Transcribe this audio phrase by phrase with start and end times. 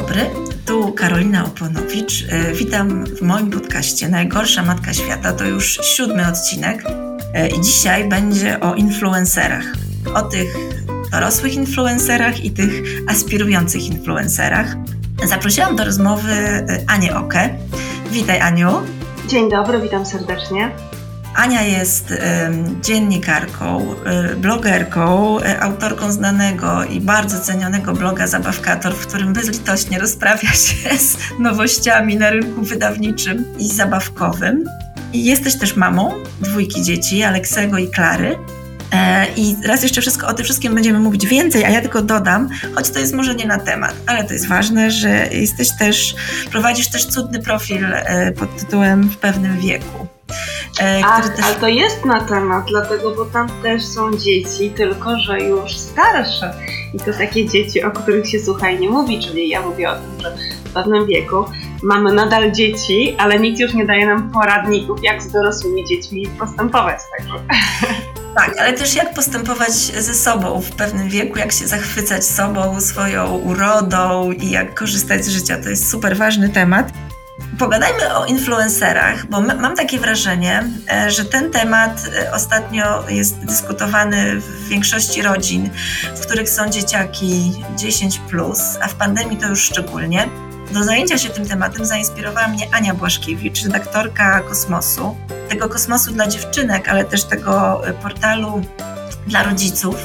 [0.00, 0.30] dobry,
[0.66, 2.24] tu Karolina Oponowicz.
[2.28, 5.32] E, witam w moim podcaście Najgorsza Matka Świata.
[5.32, 6.84] To już siódmy odcinek
[7.34, 9.64] e, i dzisiaj będzie o influencerach.
[10.14, 10.56] O tych
[11.12, 14.76] dorosłych influencerach i tych aspirujących influencerach.
[15.24, 17.48] Zaprosiłam do rozmowy e, Anię Okę.
[18.10, 18.70] Witaj Aniu.
[19.28, 20.70] Dzień dobry, witam serdecznie.
[21.34, 22.14] Ania jest
[22.82, 23.94] dziennikarką,
[24.32, 30.98] y, blogerką, y, autorką znanego i bardzo cenionego bloga Zabawkator, w którym bezlitośnie rozprawia się
[30.98, 34.64] z nowościami na rynku wydawniczym i zabawkowym.
[35.12, 38.38] I jesteś też mamą dwójki dzieci, Aleksego i Klary.
[38.92, 42.48] E, I raz jeszcze wszystko o tym wszystkim będziemy mówić więcej, a ja tylko dodam,
[42.74, 46.14] choć to jest może nie na temat, ale to jest ważne, że jesteś też,
[46.50, 50.13] prowadzisz też cudny profil e, pod tytułem W pewnym wieku.
[50.80, 51.44] E, Ach, też...
[51.44, 56.54] ale to jest na temat, dlatego, bo tam też są dzieci, tylko że już starsze.
[56.94, 60.20] I to takie dzieci, o których się słuchaj nie mówi, czyli ja mówię o tym,
[60.20, 61.44] że w pewnym wieku
[61.82, 66.98] mamy nadal dzieci, ale nikt już nie daje nam poradników, jak z dorosłymi dziećmi postępować.
[67.18, 67.34] Także.
[68.34, 73.36] Tak, ale też jak postępować ze sobą w pewnym wieku, jak się zachwycać sobą, swoją
[73.36, 75.62] urodą i jak korzystać z życia.
[75.62, 76.92] To jest super ważny temat.
[77.58, 84.40] Pogadajmy o influencerach, bo mam takie wrażenie, e, że ten temat e, ostatnio jest dyskutowany
[84.40, 85.70] w większości rodzin,
[86.16, 88.20] w których są dzieciaki 10,
[88.82, 90.28] a w pandemii to już szczególnie.
[90.72, 95.16] Do zajęcia się tym tematem zainspirowała mnie Ania Błaszkiewicz, redaktorka Kosmosu,
[95.48, 98.62] tego kosmosu dla dziewczynek, ale też tego e, portalu
[99.26, 99.96] dla rodziców.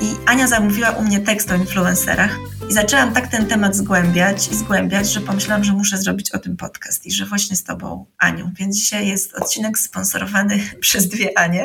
[0.00, 2.38] I Ania zamówiła u mnie tekst o influencerach.
[2.74, 7.06] Zaczęłam tak ten temat zgłębiać i zgłębiać, że pomyślałam, że muszę zrobić o tym podcast
[7.06, 8.50] i że właśnie z Tobą, Anią.
[8.58, 11.64] Więc dzisiaj jest odcinek sponsorowany przez dwie Anie.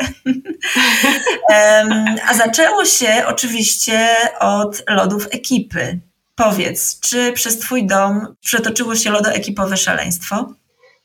[2.30, 6.00] A zaczęło się oczywiście od lodów ekipy.
[6.36, 10.54] Powiedz, czy przez Twój dom przetoczyło się lodoekipowe szaleństwo?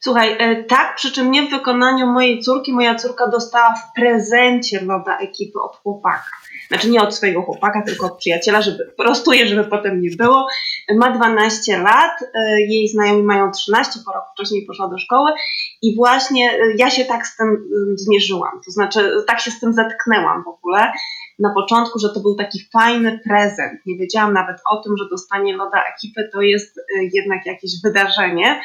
[0.00, 2.72] Słuchaj, e, tak, przy czym nie w wykonaniu mojej córki.
[2.72, 6.30] Moja córka dostała w prezencie loda ekipy od chłopaka.
[6.68, 10.46] Znaczy nie od swojego chłopaka, tylko od przyjaciela, żeby prostuję, żeby potem nie było.
[10.96, 15.30] Ma 12 lat, e, jej znajomi mają 13, po roku wcześniej poszła do szkoły
[15.82, 18.60] i właśnie e, ja się tak z tym zmierzyłam.
[18.64, 20.92] To znaczy tak się z tym zetknęłam w ogóle
[21.38, 23.80] na początku, że to był taki fajny prezent.
[23.86, 26.80] Nie wiedziałam nawet o tym, że dostanie loda ekipy to jest
[27.12, 28.60] jednak jakieś wydarzenie.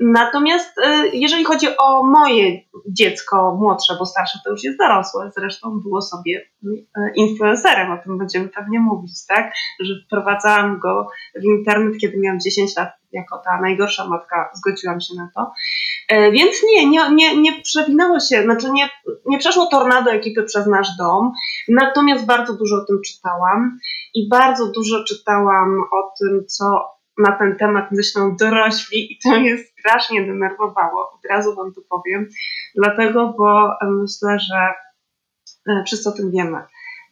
[0.00, 5.80] Natomiast e, jeżeli chodzi o moje dziecko młodsze, bo starsze to już jest dorosłe, zresztą
[5.80, 6.50] było sobie
[6.96, 9.52] e, influencerem, o tym będziemy pewnie mówić, tak?
[9.80, 15.14] Że wprowadzałam go w internet, kiedy miałam 10 lat, jako ta najgorsza matka, zgodziłam się
[15.16, 15.52] na to.
[16.08, 18.88] E, więc nie, nie, nie, nie przewinęło się, znaczy nie,
[19.26, 21.32] nie przeszło tornado ekipy przez nasz dom,
[21.68, 23.78] natomiast bardzo dużo o tym czytałam
[24.14, 29.58] i bardzo dużo czytałam o tym, co na ten temat myślą dorośli i to mnie
[29.58, 32.28] strasznie denerwowało, od razu Wam to powiem,
[32.74, 34.74] dlatego, bo myślę, że
[35.68, 36.58] e, wszyscy o tym wiemy,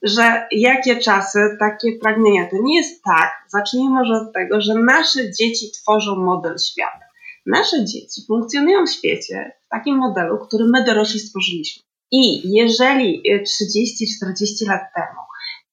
[0.02, 2.50] że jakie czasy, takie pragnienia.
[2.50, 7.08] To nie jest tak, zacznijmy może od tego, że nasze dzieci tworzą model świata.
[7.46, 11.82] Nasze dzieci funkcjonują w świecie w takim modelu, który my dorośli stworzyliśmy.
[12.12, 15.20] I jeżeli 30-40 lat temu,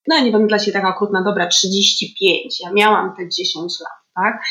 [0.08, 4.44] no nie wiem, dla Ciebie taka okrutna, dobra, 35, ja miałam te 10 lat, tak?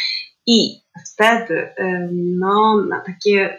[0.46, 0.80] I
[1.14, 1.74] wtedy,
[2.12, 3.58] no, na takie,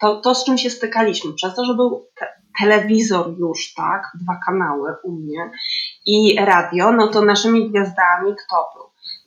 [0.00, 2.26] to, to z czym się stykaliśmy, przez to, że był te,
[2.60, 5.50] telewizor już, tak, dwa kanały u mnie
[6.06, 8.84] i radio, no to naszymi gwiazdami kto był?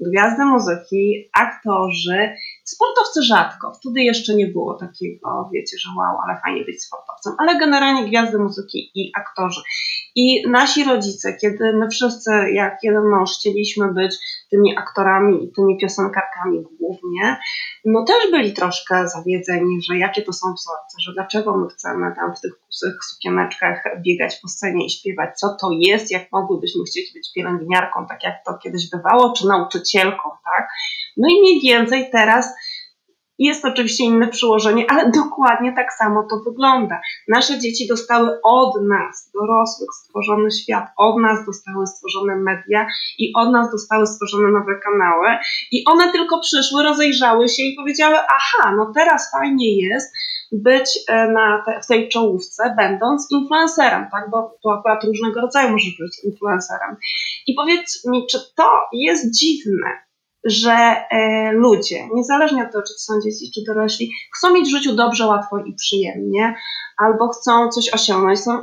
[0.09, 2.35] Gwiazdy muzyki, aktorzy,
[2.69, 3.73] sportowcy rzadko.
[3.73, 8.37] Wtedy jeszcze nie było takiego, wiecie, że wow, ale fajnie być sportowcem, ale generalnie gwiazdy
[8.37, 9.61] muzyki i aktorzy.
[10.15, 14.15] I nasi rodzice, kiedy my wszyscy, jak jeden mąż, chcieliśmy być
[14.51, 17.37] tymi aktorami i tymi piosenkarkami głównie,
[17.85, 22.35] no też byli troszkę zawiedzeni, że jakie to są wzorce, że dlaczego my chcemy tam
[22.35, 27.13] w tych kusych sukieneczkach biegać po scenie i śpiewać, co to jest, jak mogłybyśmy chcieć
[27.13, 30.69] być pielęgniarką, tak jak to kiedyś bywało, czy nauczycielką, tak?
[31.17, 32.53] No i mniej więcej teraz
[33.39, 37.01] jest oczywiście inne przyłożenie, ale dokładnie tak samo to wygląda.
[37.27, 42.87] Nasze dzieci dostały od nas, dorosłych, stworzony świat, od nas dostały stworzone media
[43.19, 45.27] i od nas dostały stworzone nowe kanały
[45.71, 50.13] i one tylko przyszły, rozejrzały się i powiedziały, aha, no teraz fajnie jest
[50.51, 55.69] być e, na te, w tej czołówce, będąc influencerem, tak, bo to akurat różnego rodzaju
[55.69, 56.95] może być influencerem.
[57.47, 60.06] I powiedz mi, czy to jest dziwne,
[60.47, 64.71] że e, ludzie, niezależnie od tego, czy to są dzieci, czy dorośli, chcą mieć w
[64.71, 66.55] życiu dobrze, łatwo i przyjemnie,
[66.97, 68.61] albo chcą coś osiągnąć, chcą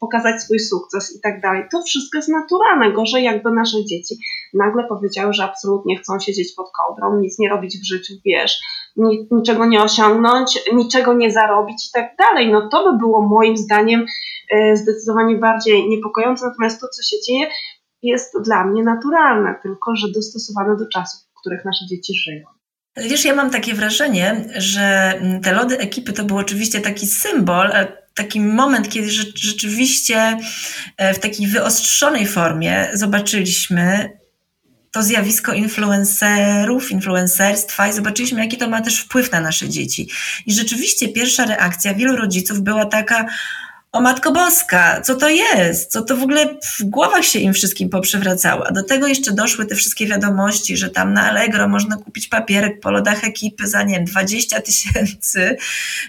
[0.00, 1.62] pokazać swój sukces i tak dalej.
[1.72, 2.92] To wszystko jest naturalne.
[2.92, 4.14] Gorzej jakby nasze dzieci
[4.54, 8.60] nagle powiedziały, że absolutnie chcą siedzieć pod kołdrą, nic nie robić w życiu, wiesz,
[9.30, 12.52] niczego nie osiągnąć, niczego nie zarobić i tak dalej.
[12.52, 14.06] No to by było moim zdaniem
[14.50, 16.46] e, zdecydowanie bardziej niepokojące.
[16.46, 17.46] Natomiast to, co się dzieje,
[18.02, 22.44] jest dla mnie naturalne, tylko że dostosowane do czasów, w których nasze dzieci żyją.
[22.96, 27.72] Wiesz, ja mam takie wrażenie, że te lody ekipy to był oczywiście taki symbol,
[28.14, 30.38] taki moment, kiedy rzeczywiście
[30.96, 34.18] e, w takiej wyostrzonej formie zobaczyliśmy
[34.92, 40.08] to zjawisko influencerów, influencerstwa i zobaczyliśmy, jaki to ma też wpływ na nasze dzieci.
[40.46, 43.26] I rzeczywiście pierwsza reakcja wielu rodziców była taka,
[43.92, 45.92] o Matko Boska, co to jest?
[45.92, 46.46] Co to w ogóle
[46.78, 48.66] w głowach się im wszystkim poprzewracało?
[48.66, 52.80] A do tego jeszcze doszły te wszystkie wiadomości, że tam na Allegro można kupić papierek
[52.80, 55.56] po lodach ekipy za, nie wiem, 20 tysięcy.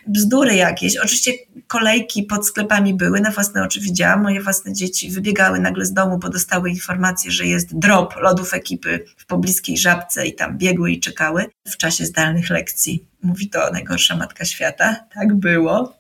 [0.08, 0.98] Bzdury jakieś.
[0.98, 1.32] Oczywiście
[1.68, 4.24] kolejki pod sklepami były, na własne oczy widziałam.
[4.24, 9.06] Moje własne dzieci wybiegały nagle z domu, bo dostały informację, że jest drop lodów ekipy
[9.18, 13.06] w pobliskiej żabce i tam biegły i czekały w czasie zdalnych lekcji.
[13.24, 14.96] Mówi to najgorsza matka świata.
[15.14, 15.99] Tak było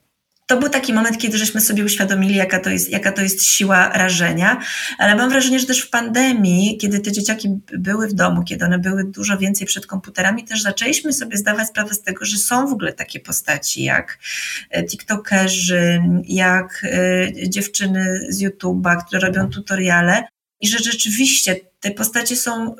[0.49, 3.89] to był taki moment, kiedy żeśmy sobie uświadomili, jaka to, jest, jaka to jest siła
[3.89, 4.61] rażenia,
[4.97, 8.79] ale mam wrażenie, że też w pandemii, kiedy te dzieciaki były w domu, kiedy one
[8.79, 12.73] były dużo więcej przed komputerami, też zaczęliśmy sobie zdawać sprawę z tego, że są w
[12.73, 14.19] ogóle takie postaci jak
[14.69, 20.23] e, TikTokerzy, jak e, dziewczyny z YouTube'a, które robią tutoriale
[20.61, 22.75] i że rzeczywiście te postacie są,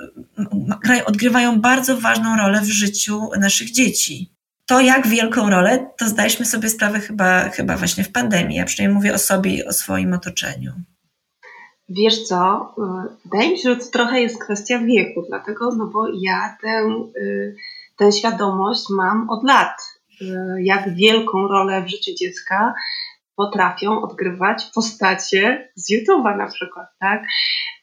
[1.06, 4.39] odgrywają bardzo ważną rolę w życiu naszych dzieci
[4.70, 8.58] to, jak wielką rolę, to zdaliśmy sobie sprawę chyba, chyba właśnie w pandemii.
[8.58, 10.72] Ja przynajmniej mówię o sobie i o swoim otoczeniu.
[11.90, 12.76] Wiesz co,
[13.26, 16.88] wydaje mi się, że to trochę jest kwestia wieku, dlatego, no bo ja tę,
[17.22, 17.56] y,
[17.98, 19.78] tę świadomość mam od lat,
[20.22, 20.26] y,
[20.64, 22.74] jak wielką rolę w życiu dziecka
[23.40, 27.24] potrafią odgrywać postacie z YouTube'a na przykład, tak?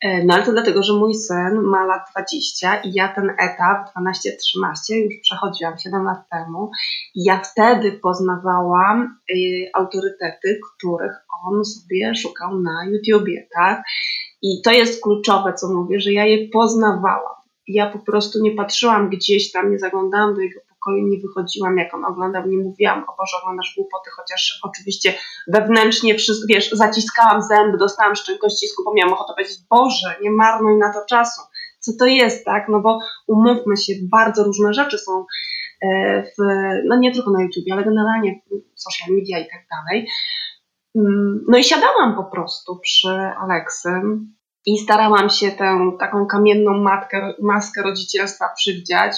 [0.03, 3.89] E, no ale to dlatego, że mój syn ma lat 20 i ja ten etap
[3.99, 6.71] 12-13 już przechodziłam 7 lat temu
[7.15, 9.35] i ja wtedy poznawałam y,
[9.75, 11.13] autorytety, których
[11.47, 13.83] on sobie szukał na YouTubie, tak?
[14.43, 17.37] I to jest kluczowe, co mówię, że ja je poznawałam.
[17.69, 21.95] Ja po prostu nie patrzyłam gdzieś tam, nie zaglądałam do jego pokoju, nie wychodziłam, jak
[21.95, 25.15] on oglądał, nie mówiłam, o Boże, oglądasz głupoty, chociaż oczywiście
[25.49, 26.17] wewnętrznie,
[26.49, 31.05] wiesz, zaciskałam zęby, dostałam szczęko ścisku, bo miałam ochotę powiedzieć, Boże, nie marnuj na to
[31.09, 31.43] czasu.
[31.81, 32.69] Co to jest, tak?
[32.69, 32.99] No bo
[33.29, 35.25] umówmy się, bardzo różne rzeczy są
[35.83, 36.45] e, w,
[36.85, 38.41] no nie tylko na YouTube, ale generalnie
[38.75, 40.09] social media i tak dalej.
[40.97, 43.09] Mm, no i siadałam po prostu przy
[43.43, 44.35] Aleksym
[44.67, 49.17] i starałam się tę taką kamienną matkę, maskę rodzicielstwa przywdziać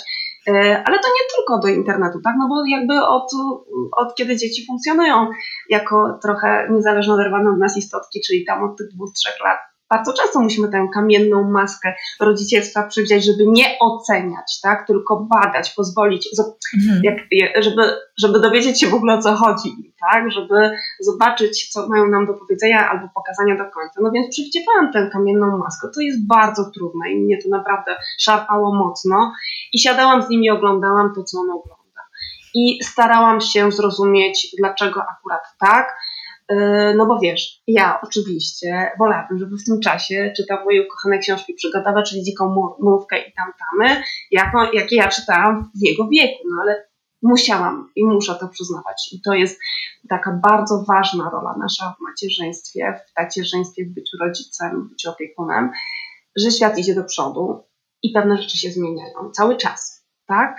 [0.85, 2.35] ale to nie tylko do internetu, tak?
[2.38, 3.31] No bo jakby od,
[3.96, 5.26] od kiedy dzieci funkcjonują
[5.69, 9.58] jako trochę niezależnie oderwane od nas istotki, czyli tam od tych dwóch, trzech lat,
[9.90, 14.87] bardzo często musimy tę kamienną maskę rodzicielstwa przywdziać, żeby nie oceniać, tak?
[14.87, 16.29] tylko badać, pozwolić,
[16.75, 17.00] mhm.
[17.05, 17.17] jak,
[17.64, 17.82] żeby,
[18.19, 20.32] żeby dowiedzieć się w ogóle o co chodzi, tak?
[20.32, 20.70] żeby
[21.00, 24.00] zobaczyć, co mają nam do powiedzenia albo pokazania do końca.
[24.02, 25.88] No więc przywdziewałam tę kamienną maskę.
[25.94, 29.32] To jest bardzo trudne i mnie to naprawdę szarpało mocno
[29.73, 31.79] i siadałam z nimi i oglądałam to, co on ogląda.
[32.55, 35.96] I starałam się zrozumieć, dlaczego akurat tak,
[36.96, 42.02] no bo wiesz, ja oczywiście wolałabym, żeby w tym czasie czytał moje ukochane książki przygotowe,
[42.02, 46.88] czyli Dziką Mrówkę i Tamtamy, jako, jakie ja czytałam w jego wieku, no ale
[47.23, 49.08] musiałam i muszę to przyznawać.
[49.12, 49.61] I to jest
[50.08, 55.70] taka bardzo ważna rola nasza w macierzyństwie, w tacierzyństwie, w byciu rodzicem, w byciu opiekunem,
[56.37, 57.64] że świat idzie do przodu
[58.02, 59.98] i pewne rzeczy się zmieniają cały czas
[60.28, 60.56] tak?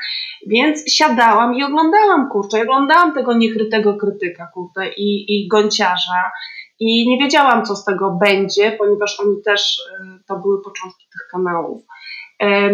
[0.48, 6.32] Więc siadałam i oglądałam, kurczę, oglądałam tego niechrytego krytyka, kurczę, i, i gąciarza
[6.80, 9.78] i nie wiedziałam, co z tego będzie, ponieważ oni też,
[10.20, 11.82] y, to były początki tych kanałów.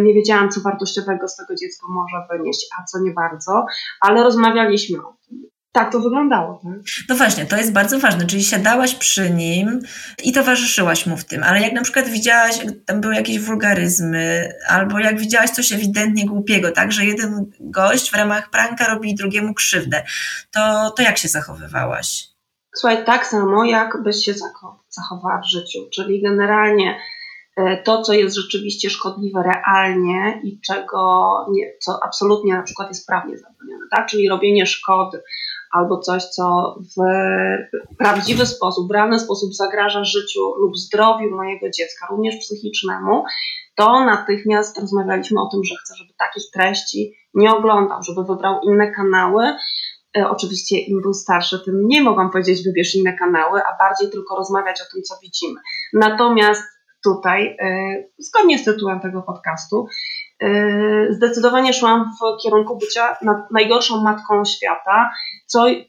[0.03, 3.65] Nie wiedziałam, co wartościowego z tego dziecko może wynieść, a co nie bardzo,
[4.01, 6.61] ale rozmawialiśmy o tym tak to wyglądało.
[6.63, 6.73] Tak?
[7.09, 9.81] No właśnie, to jest bardzo ważne, czyli siadałaś przy nim
[10.23, 14.99] i towarzyszyłaś mu w tym, ale jak na przykład widziałaś, tam były jakieś wulgaryzmy, albo
[14.99, 20.03] jak widziałaś coś ewidentnie głupiego, tak, że jeden gość w ramach pranka robi drugiemu krzywdę,
[20.51, 22.27] to, to jak się zachowywałaś?
[22.75, 24.33] Słuchaj, tak samo jak byś się
[24.89, 26.99] zachowała w życiu, czyli generalnie
[27.57, 33.07] e, to, co jest rzeczywiście szkodliwe realnie i czego nie, co absolutnie na przykład jest
[33.07, 34.07] prawnie zabronione, tak?
[34.07, 35.21] czyli robienie szkody,
[35.75, 37.01] albo coś, co w
[37.97, 43.23] prawdziwy sposób, w realny sposób zagraża życiu lub zdrowiu mojego dziecka, również psychicznemu,
[43.75, 48.91] to natychmiast rozmawialiśmy o tym, że chcę, żeby takich treści nie oglądał, żeby wybrał inne
[48.91, 49.55] kanały.
[50.17, 54.35] E, oczywiście im był starszy, tym mniej mogłam powiedzieć, wybierz inne kanały, a bardziej tylko
[54.35, 55.59] rozmawiać o tym, co widzimy.
[55.93, 56.63] Natomiast
[57.03, 57.67] tutaj, e,
[58.17, 59.87] zgodnie z tytułem tego podcastu,
[61.09, 63.17] zdecydowanie szłam w kierunku bycia
[63.51, 65.11] najgorszą matką świata,
[65.45, 65.85] co mm,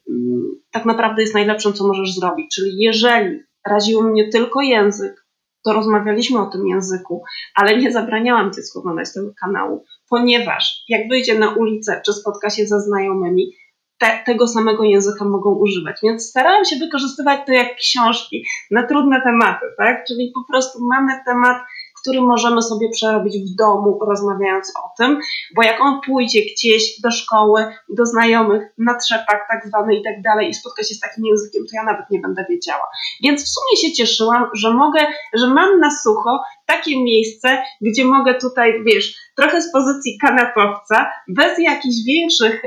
[0.70, 2.54] tak naprawdę jest najlepszym, co możesz zrobić.
[2.54, 5.26] Czyli jeżeli raził mnie tylko język,
[5.64, 7.22] to rozmawialiśmy o tym języku,
[7.54, 12.66] ale nie zabraniałam dziecku oglądać tego kanału, ponieważ jak wyjdzie na ulicę czy spotka się
[12.66, 13.52] ze znajomymi,
[13.98, 15.96] te, tego samego języka mogą używać.
[16.02, 20.04] Więc starałam się wykorzystywać to jak książki na trudne tematy, tak?
[20.08, 21.62] Czyli po prostu mamy temat,
[22.06, 25.20] który możemy sobie przerobić w domu, rozmawiając o tym,
[25.56, 30.22] bo jak on pójdzie gdzieś do szkoły, do znajomych, na trzepak tak zwany i tak
[30.22, 32.84] dalej i spotka się z takim językiem, to ja nawet nie będę wiedziała.
[33.22, 38.34] Więc w sumie się cieszyłam, że mogę, że mam na sucho takie miejsce, gdzie mogę
[38.34, 42.62] tutaj, wiesz, trochę z pozycji kanapowca, bez jakichś większych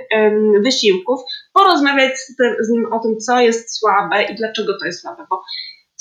[0.64, 1.20] wysiłków,
[1.54, 5.26] porozmawiać z, tym, z nim o tym, co jest słabe i dlaczego to jest słabe,
[5.30, 5.42] bo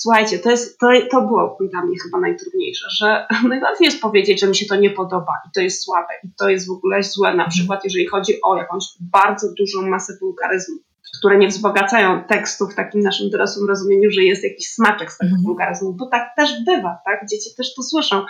[0.01, 4.47] Słuchajcie, to, jest, to, to było dla mnie chyba najtrudniejsze, że najłatwiej jest powiedzieć, że
[4.47, 7.35] mi się to nie podoba i to jest słabe i to jest w ogóle złe,
[7.35, 10.83] na przykład jeżeli chodzi o jakąś bardzo dużą masę wulgaryzmów,
[11.19, 15.29] które nie wzbogacają tekstu w takim naszym dorosłym rozumieniu, że jest jakiś smaczek z tego
[15.29, 15.47] mhm.
[15.47, 17.27] wulgaryzmu, bo tak też bywa, tak?
[17.31, 18.25] Dzieci też to słyszą,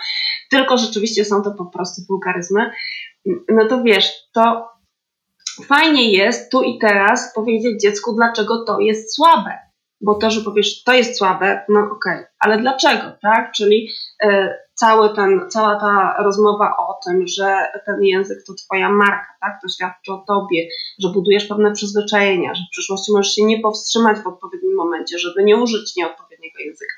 [0.49, 2.71] tylko rzeczywiście są to po prostu wulgaryzmy.
[3.25, 4.69] No to wiesz, to
[5.65, 9.68] fajnie jest tu i teraz powiedzieć dziecku, dlaczego to jest słabe
[10.01, 12.27] bo to, że powiesz, to jest słabe, no okej, okay.
[12.39, 13.51] ale dlaczego, tak?
[13.51, 13.89] Czyli
[14.23, 19.59] y, cały ten, cała ta rozmowa o tym, że ten język to twoja marka, tak?
[19.61, 20.67] To świadczy o tobie,
[20.99, 25.43] że budujesz pewne przyzwyczajenia, że w przyszłości możesz się nie powstrzymać w odpowiednim momencie, żeby
[25.43, 26.93] nie użyć nieodpowiedniego języka.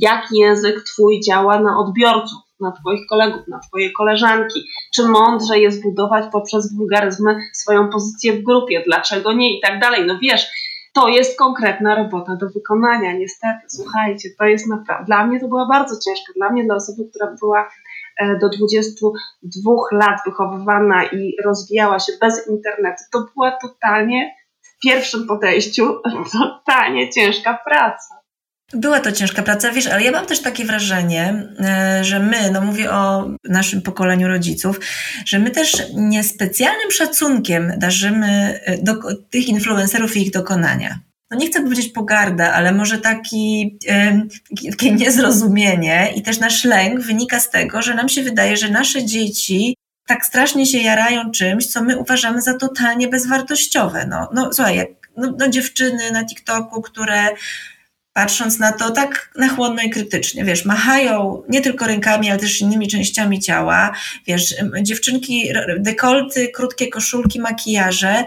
[0.00, 4.68] Jaki język twój działa na odbiorców, na Twoich kolegów, na Twoje koleżanki?
[4.94, 8.82] Czy mądrze jest budować poprzez wulgaryzmy swoją pozycję w grupie?
[8.86, 9.58] Dlaczego nie?
[9.58, 10.06] I tak dalej.
[10.06, 10.46] No wiesz,
[10.96, 13.60] to jest konkretna robota do wykonania, niestety.
[13.68, 15.04] Słuchajcie, to jest naprawdę.
[15.06, 16.32] Dla mnie to była bardzo ciężka.
[16.36, 17.68] Dla mnie, dla osoby, która była
[18.16, 25.26] e, do 22 lat wychowywana i rozwijała się bez internetu, to była totalnie w pierwszym
[25.26, 25.94] podejściu
[26.38, 28.15] totalnie ciężka praca.
[28.72, 32.60] Była to ciężka praca, wiesz, ale ja mam też takie wrażenie, e, że my, no
[32.60, 34.80] mówię o naszym pokoleniu rodziców,
[35.26, 38.94] że my też niespecjalnym szacunkiem darzymy e, do,
[39.30, 40.98] tych influencerów i ich dokonania.
[41.30, 44.22] No nie chcę powiedzieć pogarda, ale może taki, e,
[44.70, 49.04] takie niezrozumienie i też nasz lęk wynika z tego, że nam się wydaje, że nasze
[49.04, 54.06] dzieci tak strasznie się jarają czymś, co my uważamy za totalnie bezwartościowe.
[54.10, 57.28] No, no słuchaj, jak no, no dziewczyny na TikToku, które
[58.16, 62.88] patrząc na to tak nachłonno i krytycznie, wiesz, machają nie tylko rękami, ale też innymi
[62.88, 63.92] częściami ciała,
[64.26, 68.24] wiesz, dziewczynki, dekolty, krótkie koszulki, makijaże,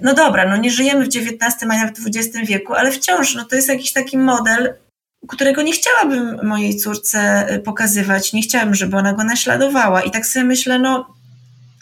[0.00, 3.44] no dobra, no nie żyjemy w XIX, a nawet w XX wieku, ale wciąż, no
[3.44, 4.74] to jest jakiś taki model,
[5.28, 10.02] którego nie chciałabym mojej córce pokazywać, nie chciałabym, żeby ona go naśladowała.
[10.02, 11.14] I tak sobie myślę, no,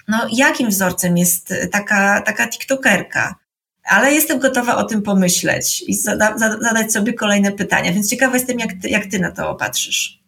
[0.09, 3.35] no jakim wzorcem jest taka, taka tiktokerka?
[3.87, 8.59] Ale jestem gotowa o tym pomyśleć i zada, zadać sobie kolejne pytania, więc ciekawa jestem,
[8.59, 10.26] jak ty, jak ty na to opatrzysz.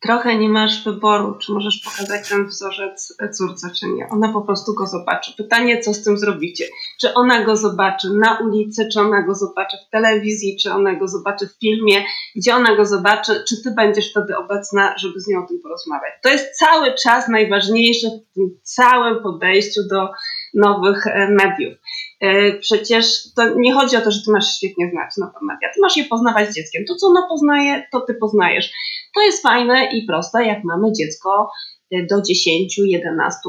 [0.00, 4.08] Trochę nie masz wyboru, czy możesz pokazać ten wzorzec córce, czy nie.
[4.08, 5.32] Ona po prostu go zobaczy.
[5.36, 6.64] Pytanie, co z tym zrobicie?
[7.00, 11.08] Czy ona go zobaczy na ulicy, czy ona go zobaczy w telewizji, czy ona go
[11.08, 12.04] zobaczy w filmie,
[12.36, 16.12] gdzie ona go zobaczy, czy ty będziesz wtedy obecna, żeby z nią o tym porozmawiać.
[16.22, 20.08] To jest cały czas najważniejsze w tym całym podejściu do
[20.54, 21.78] nowych e, mediów.
[22.26, 23.06] E, przecież
[23.36, 25.68] to nie chodzi o to, że ty masz świetnie znać nowe media.
[25.74, 26.84] Ty masz je poznawać z dzieckiem.
[26.88, 28.72] To, co ono poznaje, to ty poznajesz.
[29.14, 31.50] To jest fajne i proste, jak mamy dziecko
[31.90, 32.22] e, do 10-11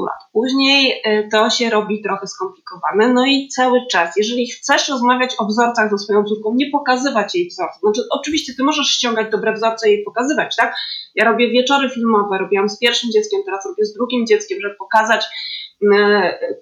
[0.06, 0.20] lat.
[0.32, 3.12] Później to się robi trochę skomplikowane.
[3.12, 7.48] No i cały czas, jeżeli chcesz rozmawiać o wzorcach ze swoją córką, nie pokazywać jej
[7.48, 7.80] wzorców.
[7.80, 10.74] Znaczy, oczywiście ty możesz ściągać dobre wzorce i jej pokazywać, tak?
[11.14, 15.24] Ja robię wieczory filmowe, robiłam z pierwszym dzieckiem, teraz robię z drugim dzieckiem, żeby pokazać
[15.24, 15.67] E,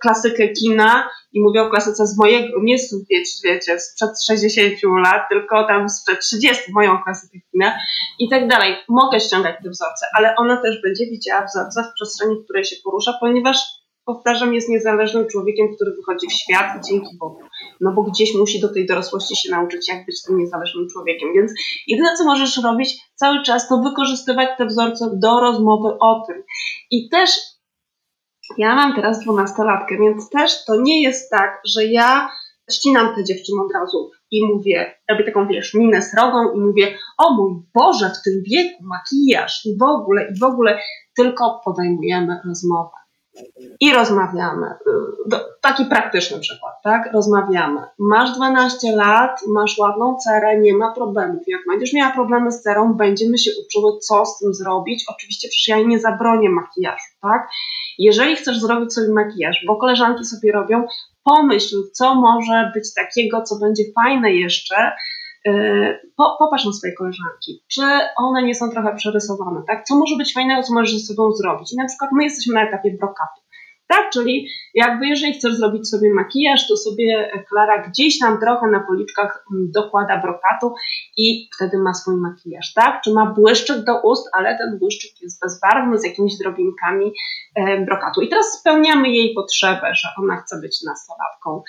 [0.00, 2.94] klasykę kina i mówię o klasyce z mojego, nie z,
[3.44, 7.78] wiecie, sprzed 60 lat, tylko tam sprzed 30, moją klasykę kina
[8.18, 8.76] i tak dalej.
[8.88, 12.76] Mogę ściągać te wzorce, ale ona też będzie widziała wzorce w przestrzeni, w której się
[12.84, 13.58] porusza, ponieważ
[14.04, 17.40] powtarzam, jest niezależnym człowiekiem, który wychodzi w świat dzięki Bogu.
[17.80, 21.28] No bo gdzieś musi do tej dorosłości się nauczyć, jak być tym niezależnym człowiekiem.
[21.34, 21.52] Więc
[21.86, 26.42] jedyne, co możesz robić cały czas, to wykorzystywać te wzorce do rozmowy o tym.
[26.90, 27.30] I też
[28.58, 32.30] ja mam teraz dwunastolatkę, więc też to nie jest tak, że ja
[32.72, 37.34] ścinam tę dziewczynę od razu i mówię, robię taką, wiesz, minę srogą i mówię, o
[37.34, 40.78] mój Boże, w tym wieku makijaż i w ogóle, i w ogóle,
[41.16, 43.05] tylko podejmujemy rozmowę.
[43.80, 44.66] I rozmawiamy.
[44.66, 47.12] Y, taki praktyczny przykład, tak?
[47.12, 47.80] Rozmawiamy.
[47.98, 51.42] Masz 12 lat, masz ładną cerę, nie ma problemów.
[51.46, 55.04] Jak będziesz miała problemy z cerą, będziemy się uczyły, co z tym zrobić.
[55.08, 57.48] Oczywiście przecież ja nie zabronię makijażu, tak?
[57.98, 60.86] Jeżeli chcesz zrobić sobie makijaż, bo koleżanki sobie robią,
[61.24, 64.92] pomyśl, co może być takiego, co będzie fajne jeszcze,
[66.16, 67.82] po, popatrz na swoje koleżanki, czy
[68.16, 69.84] one nie są trochę przerysowane, tak?
[69.84, 71.72] Co może być fajnego, co możesz ze sobą zrobić?
[71.72, 73.40] I na przykład my jesteśmy na etapie brokatu.
[73.88, 78.80] Tak, czyli jakby jeżeli chcesz zrobić sobie makijaż, to sobie Klara gdzieś tam trochę na
[78.80, 80.74] policzkach mm, dokłada brokatu
[81.16, 83.02] i wtedy ma swój makijaż, tak?
[83.04, 87.12] Czy ma błyszczyk do ust, ale ten błyszczyk jest bezbarwny z jakimiś drobinkami
[87.86, 88.20] brokatu.
[88.20, 91.62] I teraz spełniamy jej potrzebę, że ona chce być nastolatką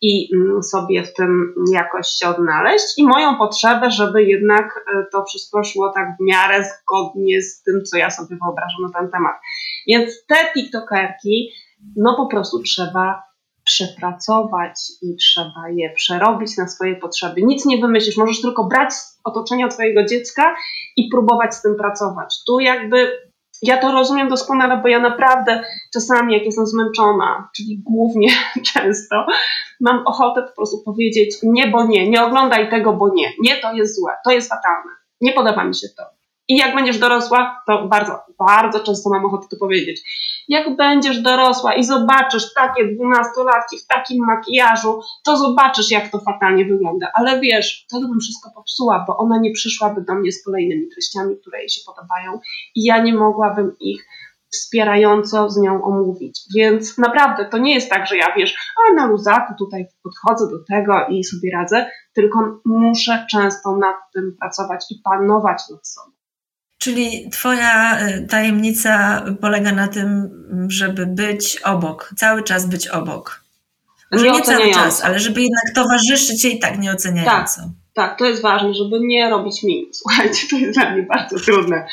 [0.00, 5.24] i mm, sobie w tym jakoś się odnaleźć i moją potrzebę, żeby jednak e, to
[5.24, 9.34] wszystko szło tak w miarę zgodnie z tym, co ja sobie wyobrażam na ten temat.
[9.86, 11.52] Więc te TikTokerki,
[11.96, 13.22] no po prostu trzeba
[13.64, 17.42] przepracować i trzeba je przerobić na swoje potrzeby.
[17.42, 20.54] Nic nie wymyślisz, możesz tylko brać z otoczenia twojego dziecka
[20.96, 22.34] i próbować z tym pracować.
[22.46, 23.12] Tu jakby
[23.62, 28.28] ja to rozumiem doskonale, bo ja naprawdę czasami, jak jestem zmęczona, czyli głównie
[28.72, 29.26] często,
[29.80, 33.72] mam ochotę po prostu powiedzieć nie, bo nie, nie oglądaj tego, bo nie, nie, to
[33.72, 36.23] jest złe, to jest fatalne, nie podoba mi się to.
[36.48, 40.02] I jak będziesz dorosła, to bardzo, bardzo często mam ochotę to powiedzieć.
[40.48, 46.64] Jak będziesz dorosła i zobaczysz takie dwunastolatki w takim makijażu, to zobaczysz, jak to fatalnie
[46.64, 47.10] wygląda.
[47.14, 51.36] Ale wiesz, to bym wszystko popsuła, bo ona nie przyszłaby do mnie z kolejnymi treściami,
[51.40, 52.40] które jej się podobają
[52.74, 54.06] i ja nie mogłabym ich
[54.52, 56.40] wspierająco z nią omówić.
[56.56, 60.64] Więc naprawdę to nie jest tak, że ja wiesz, a na luzaku tutaj podchodzę do
[60.64, 66.14] tego i sobie radzę, tylko muszę często nad tym pracować i panować nad sobą.
[66.84, 70.30] Czyli Twoja y, tajemnica polega na tym,
[70.68, 73.40] żeby być obok, cały czas być obok.
[74.12, 77.60] Może nie cały czas, ale żeby jednak towarzyszyć jej tak nieoceniająco.
[77.60, 77.70] Tak.
[77.94, 79.86] Tak, to jest ważne, żeby nie robić min.
[80.02, 81.86] Słuchajcie, to jest dla mnie bardzo trudne.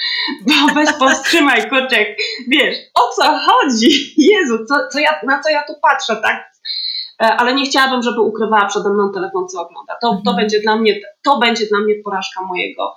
[0.48, 2.18] Bo weź powstrzymaj, kurczek.
[2.48, 3.90] Wiesz, o co chodzi?
[4.32, 6.52] Jezu, co, co ja, na co ja tu patrzę, tak?
[7.22, 9.94] E, ale nie chciałabym, żeby ukrywała przede mną telefon, co ogląda.
[10.02, 10.36] To, to, mhm.
[10.36, 12.96] będzie, dla mnie, to będzie dla mnie porażka mojego,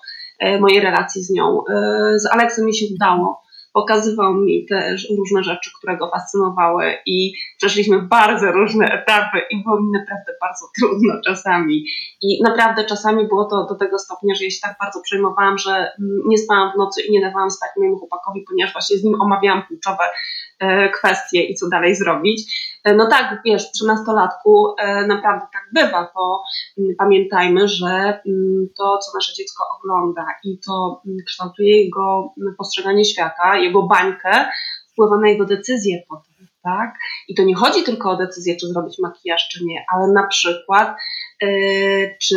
[0.60, 1.62] mojej relacji z nią.
[1.70, 3.44] E, z Aleksem mi się udało.
[3.72, 9.80] Pokazywał mi też różne rzeczy, które go fascynowały i przeszliśmy bardzo różne etapy i było
[9.80, 11.84] mi naprawdę bardzo trudno czasami.
[12.22, 15.70] I naprawdę czasami było to do tego stopnia, że ja się tak bardzo przejmowałam, że
[15.70, 19.20] mm, nie spałam w nocy i nie dawałam spać mojemu chłopakowi, ponieważ właśnie z nim
[19.20, 20.08] omawiałam kluczowe e,
[20.94, 22.54] kwestie i co dalej zrobić.
[22.84, 26.42] E, no tak, wiesz, przy nastolatku e, naprawdę tak bywa, bo
[26.78, 27.86] mm, pamiętajmy, że
[28.26, 34.46] mm, to, co nasze dziecko ogląda i to mm, kształtuje jego postrzeganie świata, jego bańkę,
[34.92, 36.94] wpływa na jego decyzje potem, tak?
[37.28, 40.96] I to nie chodzi tylko o decyzję, czy zrobić makijaż, czy nie, ale na przykład,
[41.42, 41.46] e,
[42.18, 42.36] czy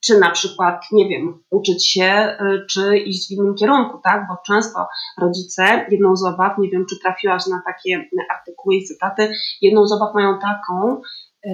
[0.00, 4.26] czy na przykład, nie wiem, uczyć się, y, czy iść w innym kierunku, tak?
[4.28, 4.86] Bo często
[5.18, 9.32] rodzice, jedną z obaw, nie wiem, czy trafiłaś na takie artykuły i cytaty,
[9.62, 11.00] jedną z obaw mają taką,
[11.46, 11.50] y,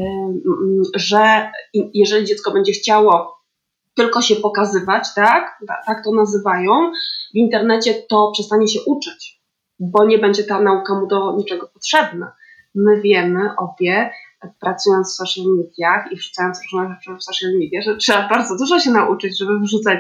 [0.95, 3.35] że jeżeli dziecko będzie chciało
[3.95, 5.63] tylko się pokazywać, tak?
[5.87, 6.93] Tak to nazywają,
[7.35, 9.43] w internecie to przestanie się uczyć,
[9.79, 12.33] bo nie będzie ta nauka mu do niczego potrzebna.
[12.75, 14.11] My wiemy obie,
[14.61, 18.81] pracując w social mediach i wrzucając różne rzeczy w social media, że trzeba bardzo dużo
[18.81, 19.99] się nauczyć, żeby wrzucać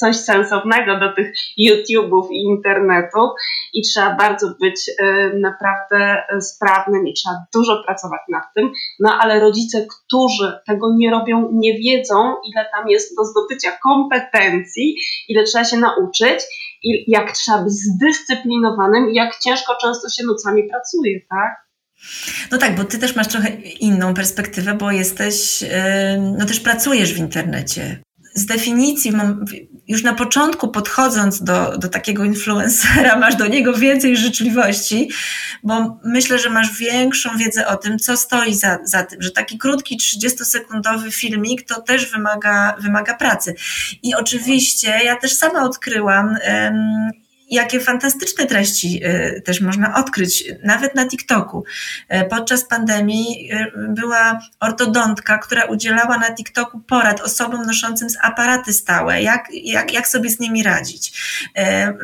[0.00, 3.30] coś, sensownego do tych YouTube'ów i internetów
[3.72, 9.40] i trzeba bardzo być y, naprawdę sprawnym i trzeba dużo pracować nad tym, no ale
[9.40, 14.96] rodzice, którzy tego nie robią, nie wiedzą, ile tam jest do zdobycia kompetencji,
[15.28, 16.40] ile trzeba się nauczyć
[16.82, 21.63] i jak trzeba być zdyscyplinowanym i jak ciężko często się nocami pracuje, tak?
[22.50, 23.48] No tak, bo ty też masz trochę
[23.80, 25.64] inną perspektywę, bo jesteś,
[26.38, 28.00] no też pracujesz w internecie.
[28.34, 29.12] Z definicji,
[29.88, 35.10] już na początku podchodząc do, do takiego influencera, masz do niego więcej życzliwości,
[35.62, 39.58] bo myślę, że masz większą wiedzę o tym, co stoi za, za tym, że taki
[39.58, 43.54] krótki 30-sekundowy filmik to też wymaga, wymaga pracy.
[44.02, 46.36] I oczywiście ja też sama odkryłam,
[47.50, 51.64] jakie fantastyczne treści e, też można odkryć, nawet na TikToku.
[52.08, 59.22] E, podczas pandemii e, była ortodontka, która udzielała na TikToku porad osobom noszącym aparaty stałe,
[59.22, 61.22] jak, jak, jak sobie z nimi radzić.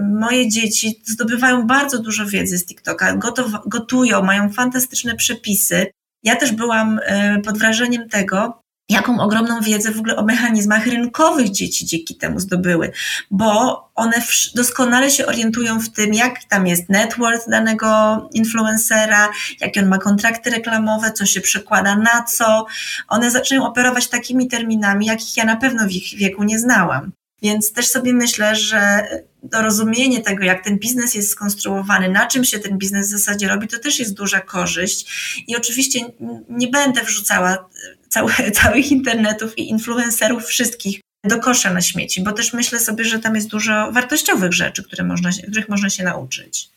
[0.03, 3.19] Moje dzieci zdobywają bardzo dużo wiedzy z TikToka,
[3.67, 5.87] gotują, mają fantastyczne przepisy.
[6.23, 7.01] Ja też byłam
[7.45, 12.93] pod wrażeniem tego, jaką ogromną wiedzę w ogóle o mechanizmach rynkowych dzieci dzięki temu zdobyły,
[13.31, 14.23] bo one
[14.55, 19.29] doskonale się orientują w tym, jak tam jest network danego influencera,
[19.61, 22.67] jakie on ma kontrakty reklamowe, co się przekłada na co.
[23.09, 27.13] One zaczynają operować takimi terminami, jakich ja na pewno w ich wieku nie znałam.
[27.43, 29.09] Więc też sobie myślę, że
[29.43, 33.69] dorozumienie tego, jak ten biznes jest skonstruowany, na czym się ten biznes w zasadzie robi,
[33.69, 35.07] to też jest duża korzyść.
[35.47, 36.01] I oczywiście
[36.49, 37.69] nie będę wrzucała
[38.63, 43.35] całych internetów i influencerów wszystkich do kosza na śmieci, bo też myślę sobie, że tam
[43.35, 46.71] jest dużo wartościowych rzeczy, które można, których można się nauczyć.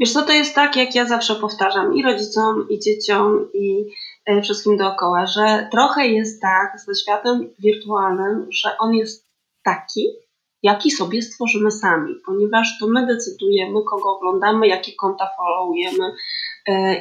[0.00, 3.84] Wiesz co, to jest tak, jak ja zawsze powtarzam i rodzicom, i dzieciom, i
[4.26, 9.26] e, wszystkim dookoła, że trochę jest tak ze światem wirtualnym, że on jest
[9.64, 10.06] taki,
[10.62, 16.12] jaki sobie stworzymy sami, ponieważ to my decydujemy, kogo oglądamy, jakie konta followujemy,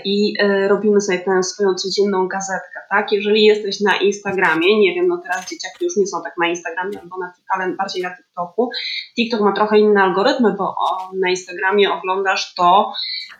[0.05, 3.11] i e, robimy sobie tę swoją codzienną gazetkę, tak?
[3.11, 6.99] Jeżeli jesteś na Instagramie, nie wiem, no teraz dzieciaki już nie są tak na Instagramie
[7.01, 8.69] albo na, ale bardziej na TikToku.
[9.15, 10.75] TikTok ma trochę inne algorytmy, bo
[11.21, 12.91] na Instagramie oglądasz to,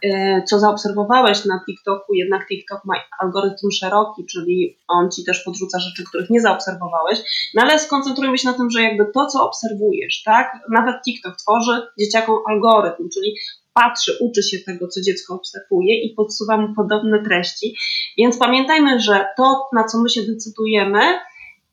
[0.03, 5.79] e, co zaobserwowałeś na TikToku, jednak TikTok ma algorytm szeroki, czyli on ci też podrzuca
[5.79, 7.19] rzeczy, których nie zaobserwowałeś,
[7.53, 10.57] no ale skoncentrujmy się na tym, że jakby to, co obserwujesz, tak?
[10.69, 13.35] Nawet TikTok tworzy dzieciakom algorytm, czyli
[13.73, 17.75] patrzy, uczy się tego, co dziecko obserwuje i podsuwa mu podobne treści.
[18.17, 21.01] Więc pamiętajmy, że to, na co my się decydujemy,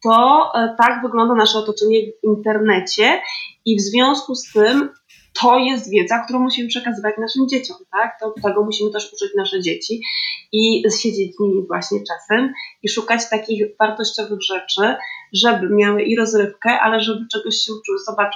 [0.04, 3.20] to e, tak wygląda nasze otoczenie w internecie
[3.64, 4.88] i w związku z tym
[5.42, 8.20] to jest wiedza, którą musimy przekazywać naszym dzieciom, tak?
[8.20, 10.00] To, tego musimy też uczyć nasze dzieci
[10.52, 14.96] i siedzieć z nimi właśnie czasem i szukać takich wartościowych rzeczy,
[15.32, 17.98] żeby miały i rozrywkę, ale żeby czegoś się uczyły.
[18.06, 18.34] Zobacz,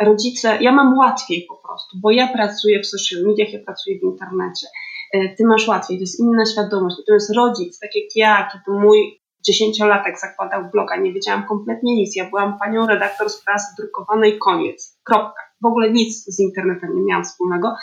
[0.00, 4.02] rodzice, ja mam łatwiej po prostu, bo ja pracuję w social mediach, ja pracuję w
[4.02, 4.66] internecie.
[5.12, 6.96] E, ty masz łatwiej, to jest inna świadomość.
[6.98, 12.16] Natomiast rodzic, tak jak ja, kiedy mój dziesięciolatek zakładał bloga, nie wiedziałam kompletnie nic.
[12.16, 15.42] Ja byłam panią redaktor z prasy drukowanej, koniec, kropka.
[15.62, 17.74] W ogóle nic z internetem nie miałam wspólnego.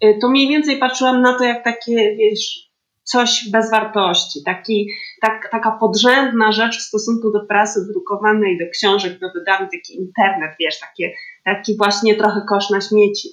[0.00, 2.70] E, to mniej więcej patrzyłam na to, jak takie, wiesz,
[3.06, 4.88] coś bez wartości, taki,
[5.20, 10.56] tak, taka podrzędna rzecz w stosunku do prasy drukowanej, do książek, do wydanych, taki internet,
[10.60, 11.12] wiesz, takie,
[11.44, 13.28] taki właśnie trochę kosz na śmieci.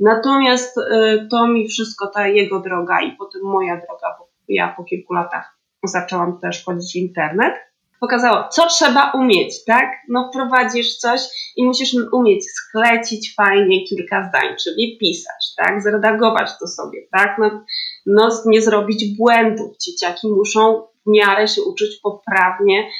[0.00, 4.84] Natomiast y, to mi wszystko, ta jego droga i potem moja droga, bo ja po
[4.84, 7.54] kilku latach zaczęłam też chodzić w internet,
[8.00, 9.86] pokazało, co trzeba umieć, tak?
[10.08, 11.20] No prowadzisz coś
[11.56, 15.82] i musisz umieć sklecić fajnie kilka zdań, czyli pisać, tak?
[15.82, 17.36] Zredagować to sobie, tak?
[17.38, 17.64] No,
[18.06, 19.76] no nie zrobić błędów.
[19.78, 22.90] Dzieciaki muszą w miarę się uczyć poprawnie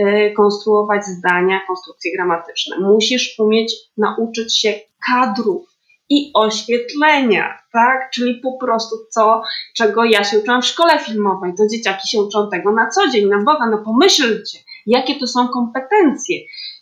[0.00, 2.78] y, konstruować zdania, konstrukcje gramatyczne.
[2.80, 4.74] Musisz umieć nauczyć się
[5.06, 5.67] kadrów,
[6.10, 8.10] i oświetlenia, tak?
[8.10, 9.42] Czyli po prostu co,
[9.76, 13.28] czego ja się uczyłam w szkole filmowej, to dzieciaki się uczą tego na co dzień,
[13.28, 16.38] na Boga, no pomyślcie, jakie to są kompetencje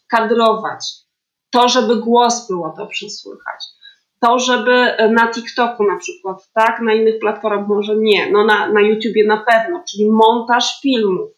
[0.08, 0.92] kadrować,
[1.50, 3.64] to, żeby głos było dobrze słychać,
[4.20, 8.80] to, żeby na TikToku na przykład, tak, na innych platformach może nie, no na, na
[8.80, 11.30] YouTubie na pewno, czyli montaż filmów,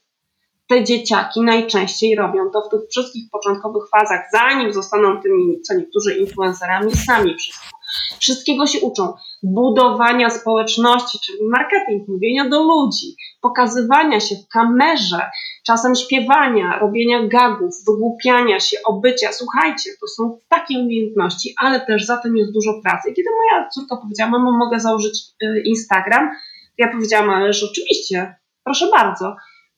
[0.68, 6.14] te dzieciaki najczęściej robią to w tych wszystkich początkowych fazach, zanim zostaną tymi, co niektórzy
[6.14, 7.77] influencerami, sami wszystko.
[8.18, 9.12] Wszystkiego się uczą.
[9.42, 15.30] Budowania społeczności, czyli marketing, mówienia do ludzi, pokazywania się w kamerze,
[15.66, 19.32] czasem śpiewania, robienia gagów, wygłupiania się, obycia.
[19.32, 23.12] Słuchajcie, to są takie umiejętności, ale też za tym jest dużo pracy.
[23.12, 26.30] Kiedy moja córka powiedziała, mamo, mogę założyć y, Instagram,
[26.78, 29.36] ja powiedziałam, ale oczywiście, proszę bardzo.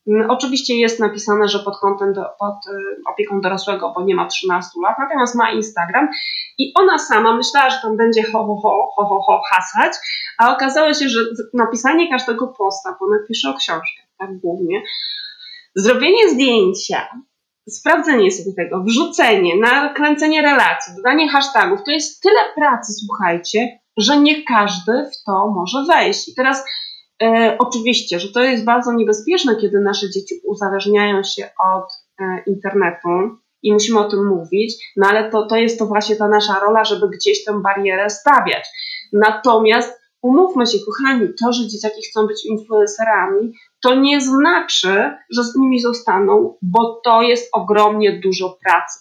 [0.08, 4.26] Mm, oczywiście jest napisane, że pod kątem, do, pod y, opieką dorosłego, bo nie ma
[4.26, 6.08] 13 lat, natomiast ma Instagram
[6.58, 9.92] i ona sama myślała, że tam będzie ho, ho, ho, ho, ho, ho hasać,
[10.38, 11.20] a okazało się, że
[11.54, 14.82] napisanie każdego posta, bo napisze o książkę, tak głównie,
[15.76, 17.08] zrobienie zdjęcia,
[17.68, 24.44] sprawdzenie sobie tego, wrzucenie, nakręcenie relacji, dodanie hashtagów, to jest tyle pracy, słuchajcie, że nie
[24.44, 26.28] każdy w to może wejść.
[26.28, 26.64] I teraz
[27.22, 33.08] E, oczywiście, że to jest bardzo niebezpieczne, kiedy nasze dzieci uzależniają się od e, internetu
[33.62, 36.84] i musimy o tym mówić, no ale to, to jest to właśnie ta nasza rola,
[36.84, 38.68] żeby gdzieś tę barierę stawiać.
[39.12, 43.52] Natomiast umówmy się, kochani, to, że dzieciaki chcą być influencerami,
[43.82, 49.00] to nie znaczy, że z nimi zostaną, bo to jest ogromnie dużo pracy.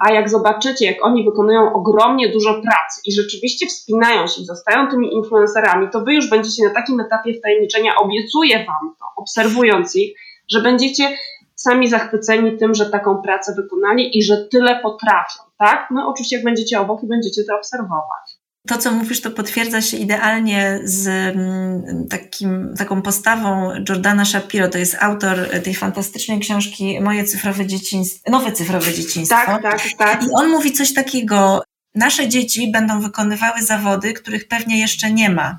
[0.00, 5.14] A jak zobaczycie, jak oni wykonują ogromnie dużo pracy i rzeczywiście wspinają się zostają tymi
[5.14, 10.18] influencerami, to wy już będziecie na takim etapie wtajemniczenia, obiecuję wam to, obserwując ich,
[10.50, 11.16] że będziecie
[11.54, 15.88] sami zachwyceni tym, że taką pracę wykonali i że tyle potrafią, tak?
[15.90, 18.35] No oczywiście jak będziecie obok i będziecie to obserwować.
[18.66, 24.68] To, co mówisz, to potwierdza się idealnie z mm, takim, taką postawą Jordana Shapiro.
[24.68, 29.36] To jest autor tej fantastycznej książki Moje cyfrowe dzieciństwo, Nowe cyfrowe dzieciństwo.
[29.36, 30.22] Tak, tak, tak.
[30.22, 31.62] I on mówi coś takiego,
[31.94, 35.58] nasze dzieci będą wykonywały zawody, których pewnie jeszcze nie ma.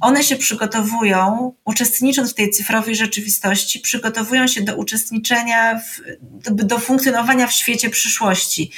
[0.00, 6.00] One się przygotowują, uczestnicząc w tej cyfrowej rzeczywistości, przygotowują się do uczestniczenia, w,
[6.50, 8.70] do, funkcjonowania w świecie przyszłości.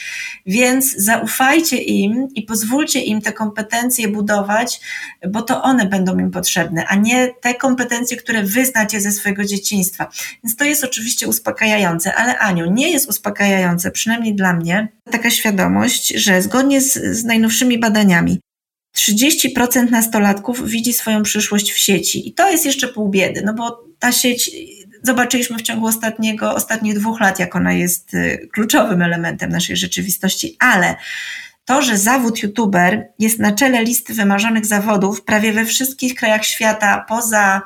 [0.46, 4.80] Więc zaufajcie im i pozwólcie im te kompetencje budować,
[5.28, 9.44] bo to one będą im potrzebne, a nie te kompetencje, które wy znacie ze swojego
[9.44, 10.10] dzieciństwa.
[10.44, 16.08] Więc to jest oczywiście uspokajające, ale Aniu, nie jest uspokajające, przynajmniej dla mnie, taka świadomość,
[16.08, 18.40] że zgodnie z, z najnowszymi badaniami
[18.96, 22.28] 30% nastolatków widzi swoją przyszłość w sieci.
[22.28, 24.50] I to jest jeszcze pół biedy, no bo ta sieć
[25.02, 30.56] zobaczyliśmy w ciągu ostatniego, ostatnich dwóch lat, jak ona jest y, kluczowym elementem naszej rzeczywistości,
[30.58, 30.96] ale
[31.64, 37.04] to, że zawód youtuber jest na czele listy wymarzonych zawodów prawie we wszystkich krajach świata,
[37.08, 37.62] poza,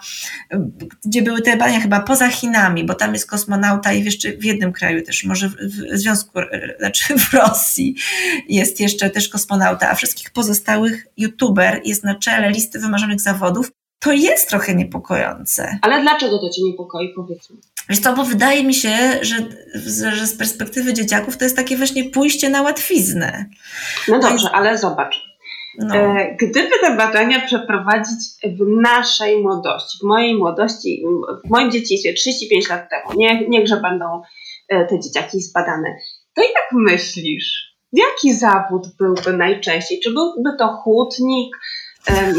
[1.04, 4.72] gdzie były te badania chyba poza Chinami, bo tam jest kosmonauta i jeszcze w jednym
[4.72, 5.54] kraju też, może w,
[5.92, 6.30] związku,
[6.78, 7.96] znaczy w Rosji
[8.48, 14.12] jest jeszcze też kosmonauta, a wszystkich pozostałych youtuber jest na czele listy wymarzonych zawodów, to
[14.12, 15.78] jest trochę niepokojące.
[15.82, 17.56] Ale dlaczego to Cię niepokoi, powiedz mi?
[17.88, 19.36] Wiesz co, bo wydaje mi się, że,
[20.12, 23.44] że z perspektywy dzieciaków to jest takie właśnie pójście na łatwiznę.
[24.08, 24.54] No dobrze, jest...
[24.54, 25.34] ale zobacz.
[25.78, 25.94] No.
[25.94, 31.04] E, gdyby te badania przeprowadzić w naszej młodości, w mojej młodości,
[31.44, 34.22] w moim dzieciństwie 35 lat temu, nie, niechże będą
[34.68, 35.96] e, te dzieciaki zbadane,
[36.34, 40.00] to jak myślisz, jaki zawód byłby najczęściej?
[40.00, 41.56] Czy byłby to hutnik,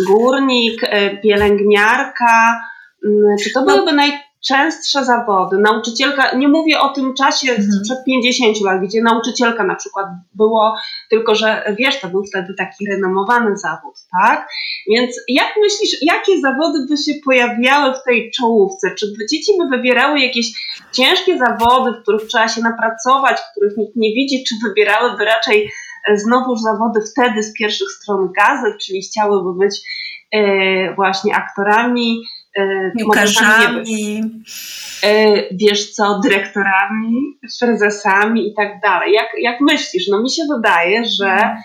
[0.08, 2.62] górnik, e, pielęgniarka?
[3.06, 3.66] Mm, czy to no.
[3.66, 4.12] byłyby naj,
[4.48, 5.58] częstsze zawody.
[5.58, 7.72] Nauczycielka, nie mówię o tym czasie mhm.
[7.72, 10.76] sprzed 50 lat, gdzie nauczycielka na przykład było,
[11.10, 14.48] tylko że wiesz, to był wtedy taki renomowany zawód, tak?
[14.88, 18.96] Więc jak myślisz, jakie zawody by się pojawiały w tej czołówce?
[19.00, 20.46] Czy dzieci by wybierały jakieś
[20.92, 25.72] ciężkie zawody, w których trzeba się napracować, których nikt nie widzi, czy wybierałyby raczej
[26.10, 29.80] e, znowuż zawody wtedy z pierwszych stron gazet, czyli chciałyby być
[30.32, 32.22] e, właśnie aktorami,
[32.98, 34.22] piłkarzami.
[35.04, 39.14] E, wiesz co, dyrektorami, prezesami i tak dalej.
[39.14, 40.08] Jak, jak myślisz?
[40.08, 41.58] No mi się wydaje, że mhm.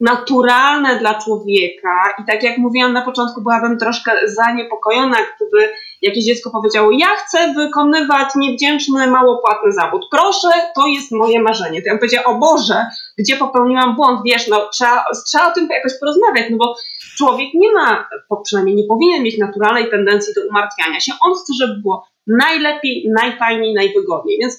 [0.00, 5.72] naturalne dla człowieka i tak jak mówiłam na początku, byłabym troszkę zaniepokojona, gdyby
[6.02, 10.06] jakieś dziecko powiedziało, ja chcę wykonywać niewdzięczny, mało płatny zawód.
[10.10, 11.82] Proszę, to jest moje marzenie.
[11.82, 12.86] To ja bym powiedziała, o Boże,
[13.18, 14.20] gdzie popełniłam błąd?
[14.24, 16.74] Wiesz, no trzeba, trzeba o tym jakoś porozmawiać, no bo
[17.16, 18.08] człowiek nie ma,
[18.44, 21.12] przynajmniej nie powinien mieć naturalnej tendencji do umartwiania się.
[21.22, 24.38] On chce, żeby było najlepiej, najfajniej, najwygodniej.
[24.40, 24.58] Więc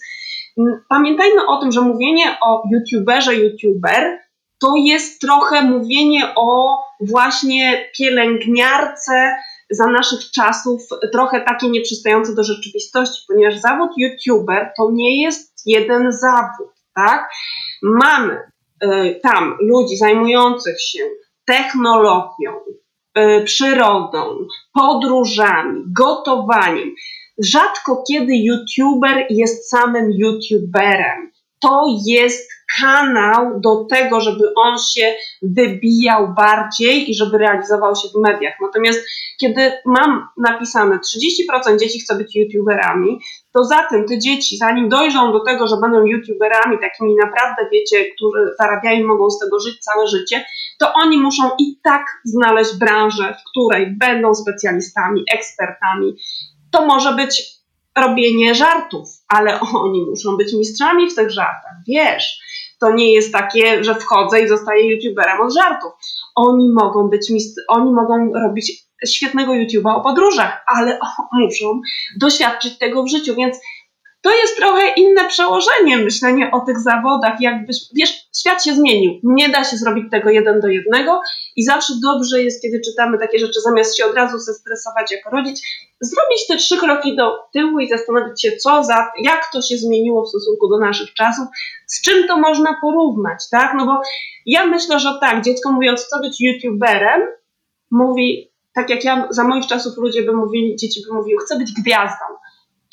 [0.89, 4.19] pamiętajmy o tym, że mówienie o youtuberze, youtuber
[4.62, 9.36] to jest trochę mówienie o właśnie pielęgniarce
[9.71, 16.12] za naszych czasów, trochę takie nieprzystające do rzeczywistości, ponieważ zawód youtuber to nie jest jeden
[16.12, 17.30] zawód, tak?
[17.84, 18.39] Mamy
[18.84, 21.04] y, tam ludzi zajmujących się
[21.45, 22.52] technologią,
[23.17, 24.38] y, przyrodą,
[24.73, 26.95] podróżami, gotowaniem.
[27.38, 31.32] Rzadko kiedy YouTuber jest samym YouTuberem.
[31.62, 38.21] To jest kanał do tego, żeby on się wybijał bardziej i żeby realizował się w
[38.21, 38.53] mediach.
[38.62, 38.99] Natomiast
[39.39, 43.19] kiedy mam napisane 30% dzieci chce być youtuberami,
[43.53, 48.05] to za tym te dzieci, zanim dojrzą do tego, że będą youtuberami, takimi naprawdę, wiecie,
[48.15, 50.45] którzy zarabiają i mogą z tego żyć całe życie,
[50.79, 56.15] to oni muszą i tak znaleźć branżę, w której będą specjalistami, ekspertami.
[56.71, 57.53] To może być
[57.97, 62.39] robienie żartów, ale oni muszą być mistrzami w tych żartach, wiesz.
[62.83, 65.91] To nie jest takie, że wchodzę i zostaję youtuberem od żartów.
[66.35, 67.31] Oni mogą być,
[67.67, 70.99] oni mogą robić świetnego YouTube'a o podróżach, ale
[71.41, 71.81] muszą
[72.19, 73.57] doświadczyć tego w życiu, więc
[74.23, 79.49] to jest trochę inne przełożenie, myślenie o tych zawodach, jakbyś, wiesz, świat się zmienił, nie
[79.49, 81.21] da się zrobić tego jeden do jednego
[81.55, 85.62] i zawsze dobrze jest, kiedy czytamy takie rzeczy, zamiast się od razu zestresować jako rodzic,
[86.01, 90.25] zrobić te trzy kroki do tyłu i zastanowić się, co za, jak to się zmieniło
[90.25, 91.47] w stosunku do naszych czasów,
[91.88, 94.01] z czym to można porównać, tak, no bo
[94.45, 97.21] ja myślę, że tak, dziecko mówiąc, co być youtuberem,
[97.91, 101.71] mówi, tak jak ja za moich czasów ludzie by mówili, dzieci by mówiły, chcę być
[101.73, 102.25] gwiazdą.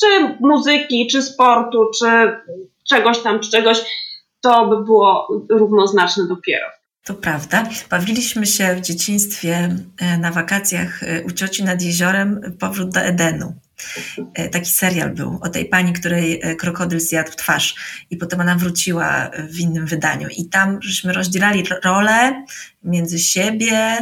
[0.01, 2.07] Czy muzyki, czy sportu, czy
[2.89, 3.79] czegoś tam, czy czegoś,
[4.41, 6.67] to by było równoznaczne dopiero.
[7.05, 7.69] To prawda.
[7.91, 13.55] Bawiliśmy się w dzieciństwie e, na wakacjach e, u cioci nad jeziorem powrót do Edenu.
[14.35, 17.75] E, taki serial był o tej pani, której e, krokodyl zjadł twarz
[18.11, 20.29] i potem ona wróciła w innym wydaniu.
[20.37, 22.45] I tam żeśmy rozdzielali role
[22.85, 23.99] między siebie,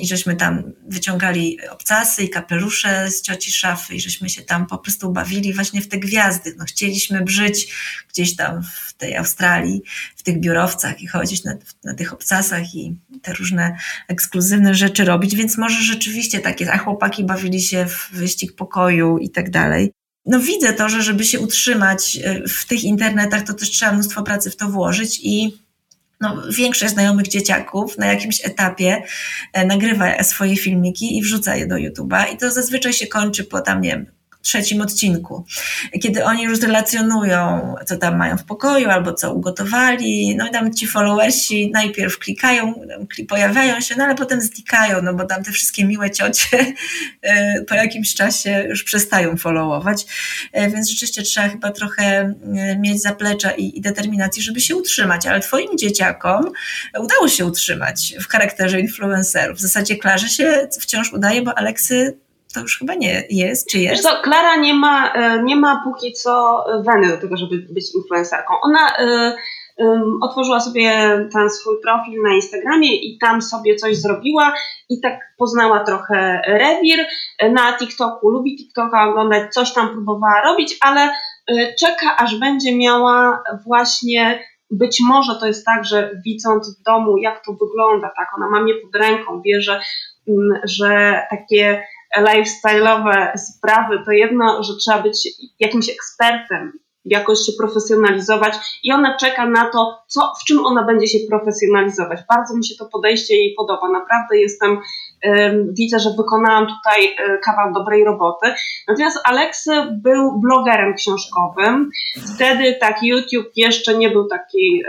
[0.00, 4.78] i żeśmy tam wyciągali obcasy i kapelusze z cioci szafy i żeśmy się tam po
[4.78, 6.54] prostu bawili właśnie w te gwiazdy.
[6.58, 7.68] No, chcieliśmy brzeć
[8.08, 9.82] gdzieś tam w tej Australii,
[10.16, 11.54] w tych biurowcach i chodzić na,
[11.84, 13.76] na tych obcasach i te różne
[14.08, 19.30] ekskluzywne rzeczy robić, więc może rzeczywiście takie, a chłopaki bawili się w wyścig pokoju i
[19.30, 19.92] tak dalej.
[20.26, 24.22] No widzę to, że żeby się utrzymać e, w tych internetach, to też trzeba mnóstwo
[24.22, 25.63] pracy w to włożyć i
[26.20, 29.02] no, większość znajomych dzieciaków na jakimś etapie
[29.52, 33.60] e, nagrywa swoje filmiki i wrzuca je do YouTube'a i to zazwyczaj się kończy po
[33.60, 34.06] tam, nie wiem,
[34.44, 35.46] trzecim odcinku,
[36.02, 40.74] kiedy oni już relacjonują, co tam mają w pokoju albo co ugotowali, no i tam
[40.74, 42.74] ci followersi najpierw klikają,
[43.28, 46.46] pojawiają się, no ale potem znikają, no bo tam te wszystkie miłe ciocie
[47.22, 50.06] e, po jakimś czasie już przestają followować,
[50.52, 55.26] e, więc rzeczywiście trzeba chyba trochę e, mieć zaplecza i, i determinacji, żeby się utrzymać,
[55.26, 56.52] ale twoim dzieciakom
[56.98, 59.58] udało się utrzymać w charakterze influencerów.
[59.58, 62.23] W zasadzie Klarze się wciąż udaje, bo Aleksy
[62.54, 63.94] to już chyba nie jest, czy jest?
[63.94, 67.94] Wiesz co, Klara nie ma, e, nie ma póki co weny do tego, żeby być
[67.94, 68.54] influencerką.
[68.62, 69.32] Ona y,
[69.82, 69.86] y,
[70.22, 70.90] otworzyła sobie
[71.32, 74.54] ten swój profil na Instagramie i tam sobie coś zrobiła
[74.88, 77.06] i tak poznała trochę rewir
[77.52, 78.30] na TikToku.
[78.30, 81.10] Lubi TikToka oglądać, coś tam próbowała robić, ale
[81.80, 87.44] czeka aż będzie miała właśnie być może to jest tak, że widząc w domu, jak
[87.44, 89.80] to wygląda, tak, ona ma mnie pod ręką, wie, że,
[90.28, 91.82] mm, że takie
[92.18, 95.28] lifestyle'owe sprawy, to jedno, że trzeba być
[95.60, 96.72] jakimś ekspertem,
[97.04, 102.20] jakoś się profesjonalizować i ona czeka na to, co, w czym ona będzie się profesjonalizować.
[102.28, 103.88] Bardzo mi się to podejście jej podoba.
[103.88, 104.78] Naprawdę jestem,
[105.78, 108.54] widzę, że wykonałam tutaj e, kawał dobrej roboty.
[108.88, 111.90] Natomiast Alex był blogerem książkowym.
[112.34, 114.82] Wtedy tak YouTube jeszcze nie był taki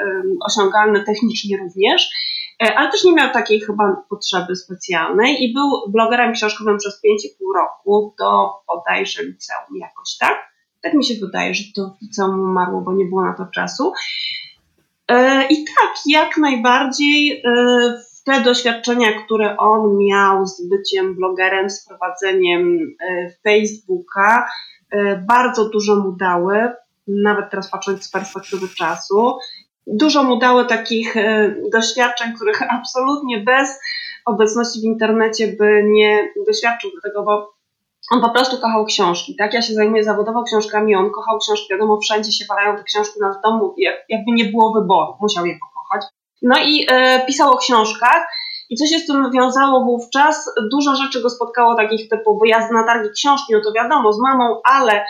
[0.46, 2.10] osiągalny technicznie również.
[2.64, 7.56] E, ale też nie miał takiej chyba potrzeby specjalnej i był blogerem książkowym przez 5,5
[7.56, 10.52] roku do bodajże liceum jakoś, tak?
[10.82, 13.94] Tak mi się wydaje, że to w liceum umarło, bo nie było na to czasu.
[15.08, 21.88] E, I tak, jak najbardziej e, te doświadczenia, które on miał z byciem blogerem, z
[21.88, 22.96] prowadzeniem
[23.44, 24.48] Facebooka,
[25.28, 26.72] bardzo dużo mu dały,
[27.08, 29.38] nawet teraz patrząc z perspektywy czasu
[29.88, 33.80] dużo mu dało takich e, doświadczeń, których absolutnie bez
[34.26, 37.56] obecności w internecie by nie doświadczył tego, bo
[38.12, 39.54] on po prostu kochał książki, tak?
[39.54, 43.42] Ja się zajmuję zawodowo książkami, on kochał książki, wiadomo, wszędzie się walają te książki na
[43.44, 43.76] domu,
[44.10, 46.06] jakby nie było wyboru, musiał je pokochać.
[46.42, 48.28] No i e, pisał o książkach
[48.70, 50.50] i co się z tym wiązało wówczas?
[50.72, 54.62] Dużo rzeczy go spotkało takich typu wyjazd na targi książki, no to wiadomo, z mamą,
[54.64, 55.06] ale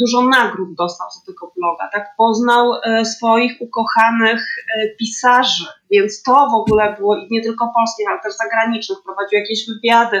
[0.00, 2.08] dużo nagród dostał za tego bloga, tak?
[2.18, 8.20] Poznał e, swoich ukochanych e, pisarzy, więc to w ogóle było nie tylko polskich, ale
[8.20, 8.98] też zagranicznych.
[9.04, 10.20] Prowadził jakieś wywiady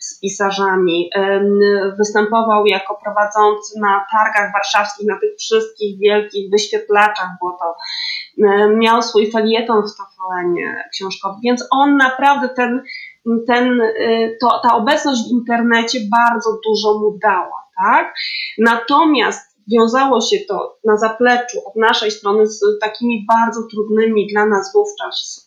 [0.00, 1.10] z pisarzami,
[1.98, 7.74] występował jako prowadzący na targach warszawskich, na tych wszystkich wielkich wyświetlaczach, było to
[8.76, 10.54] miał swój felieton w tvn
[10.92, 12.82] książkowy, więc on naprawdę ten,
[13.46, 13.80] ten,
[14.40, 18.14] to, ta obecność w internecie bardzo dużo mu dała tak?
[18.58, 24.72] Natomiast wiązało się to na zapleczu od naszej strony z takimi bardzo trudnymi dla nas
[24.74, 25.46] wówczas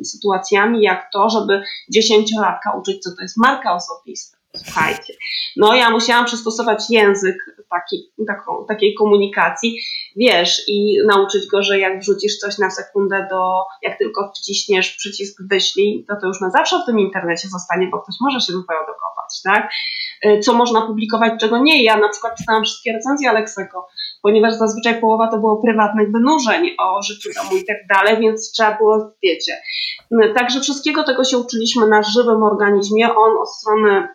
[0.00, 4.38] y, sytuacjami, jak to, żeby dziesięciolatka uczyć, co to jest marka osobista.
[4.56, 5.14] Słuchajcie,
[5.56, 7.36] no ja musiałam przystosować język
[7.70, 9.78] taki, taką, takiej komunikacji,
[10.16, 15.42] wiesz, i nauczyć go, że jak wrzucisz coś na sekundę do, jak tylko wciśniesz przycisk
[15.50, 18.58] wyślij, to to już na zawsze w tym internecie zostanie, bo ktoś może się do
[18.58, 19.70] tego dokopać, tak?
[20.26, 21.84] Y, co można publikować, czego nie.
[21.84, 23.86] Ja na przykład czytałam wszystkie recenzje Aleksego,
[24.22, 28.76] ponieważ zazwyczaj połowa to było prywatnych wynurzeń o życiu domu i tak dalej, więc trzeba
[28.78, 29.56] było, wiecie.
[30.12, 33.14] Y, także wszystkiego tego się uczyliśmy na żywym organizmie.
[33.14, 34.08] On od strony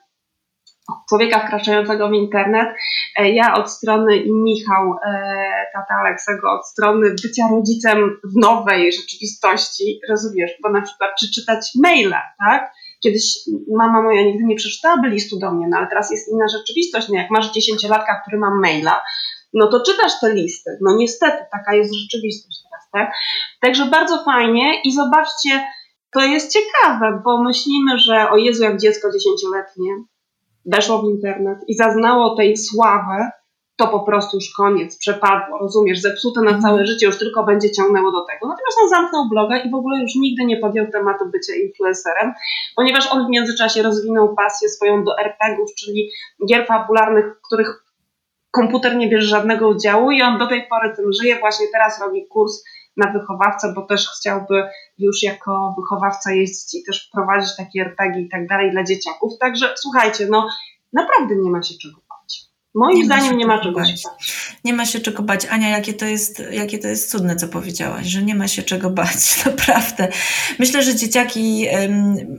[1.10, 2.69] człowieka wkraczającego w internet,
[3.17, 8.93] e, ja od strony i Michał, e, tata Aleksego, od strony bycia rodzicem w nowej
[8.93, 12.73] rzeczywistości, rozumiesz, bo na przykład czy czytać maile, tak?
[13.04, 13.23] Kiedyś
[13.78, 17.10] mama moja nigdy nie przeczytałaby listu do mnie, no ale teraz jest inna rzeczywistość.
[17.10, 19.02] No jak masz dziesięciolatka, który ma maila,
[19.54, 20.78] no to czytasz te listy.
[20.82, 23.15] No niestety, taka jest rzeczywistość teraz, tak?
[23.62, 25.49] Także bardzo fajnie i zobaczcie,
[26.12, 29.95] to jest ciekawe, bo myślimy, że o Jezu, jak dziecko dziesięcioletnie
[30.65, 33.30] weszło w internet i zaznało tej sławy,
[33.80, 38.12] to po prostu już koniec, przepadło, rozumiesz, zepsute na całe życie, już tylko będzie ciągnęło
[38.12, 38.47] do tego.
[38.47, 42.34] Natomiast on zamknął bloga i w ogóle już nigdy nie podjął tematu bycia influencerem,
[42.76, 46.10] ponieważ on w międzyczasie rozwinął pasję swoją do RPGów, czyli
[46.49, 47.84] gier fabularnych, w których
[48.51, 51.39] komputer nie bierze żadnego udziału i on do tej pory tym żyje.
[51.39, 52.64] Właśnie teraz robi kurs
[53.00, 54.64] na wychowawcę, bo też chciałby
[54.97, 59.34] już jako wychowawca jeździć i też prowadzić takie RPG i tak dalej dla dzieciaków.
[59.39, 60.47] Także słuchajcie, no
[60.93, 62.09] naprawdę nie ma się czego
[62.76, 64.01] Moim nie zdaniem nie ma czego bać.
[64.01, 64.57] się bać.
[64.63, 65.45] Nie ma się czego bać.
[65.45, 68.89] Ania, jakie to, jest, jakie to jest cudne, co powiedziałaś, że nie ma się czego
[68.99, 70.07] bać, naprawdę.
[70.59, 71.67] Myślę, że dzieciaki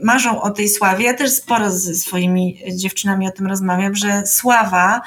[0.03, 1.05] marzą o tej sławie.
[1.05, 5.01] Ja też sporo ze swoimi dziewczynami o tym rozmawiam, że sława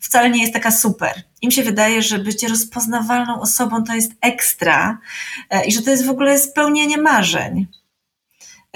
[0.00, 1.22] wcale nie jest taka super.
[1.42, 4.98] Im się wydaje, że bycie rozpoznawalną osobą to jest ekstra
[5.50, 7.66] e, i że to jest w ogóle spełnienie marzeń.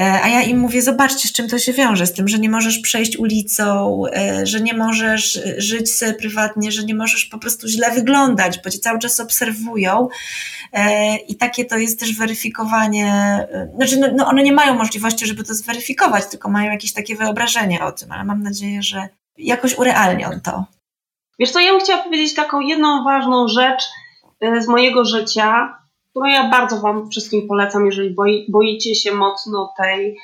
[0.02, 2.50] E, a ja im mówię, zobaczcie, z czym to się wiąże, z tym, że nie
[2.50, 7.38] możesz przejść ulicą, e, że nie możesz e, żyć sobie prywatnie, że nie możesz po
[7.38, 10.08] prostu źle wyglądać, bo cię cały czas obserwują.
[11.28, 13.38] I takie to jest też weryfikowanie.
[13.76, 17.84] Znaczy, no, no one nie mają możliwości, żeby to zweryfikować, tylko mają jakieś takie wyobrażenie
[17.84, 20.64] o tym, ale mam nadzieję, że jakoś urealnią to.
[21.38, 23.82] Wiesz co, ja bym chciała powiedzieć taką jedną ważną rzecz
[24.60, 25.78] z mojego życia,
[26.12, 30.16] którą ja bardzo Wam wszystkim polecam, jeżeli boi, boicie się mocno tej,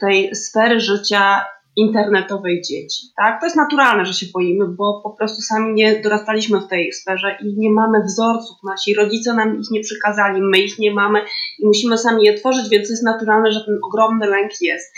[0.00, 1.44] tej sfery życia
[1.76, 3.02] internetowej dzieci.
[3.16, 3.40] Tak?
[3.40, 7.36] To jest naturalne, że się boimy, bo po prostu sami nie dorastaliśmy w tej sferze
[7.42, 8.56] i nie mamy wzorców.
[8.64, 11.24] Nasi rodzice nam ich nie przykazali, my ich nie mamy
[11.58, 14.94] i musimy sami je tworzyć, więc jest naturalne, że ten ogromny lęk jest.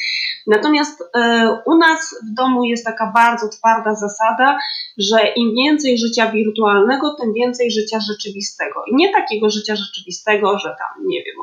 [0.46, 4.58] Natomiast e, u nas w domu jest taka bardzo twarda zasada,
[4.98, 8.84] że im więcej życia wirtualnego, tym więcej życia rzeczywistego.
[8.86, 11.34] I nie takiego życia rzeczywistego, że tam, nie wiem,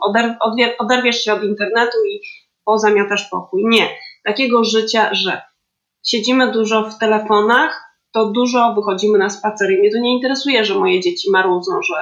[0.80, 2.22] oderwiesz się od internetu i
[2.66, 3.64] pozamiatasz pokój.
[3.66, 3.90] Nie
[4.24, 5.42] takiego życia, że
[6.06, 7.83] siedzimy dużo w telefonach,
[8.14, 9.78] to dużo wychodzimy na spacery.
[9.80, 11.96] Mnie to nie interesuje, że moje dzieci marudzą, że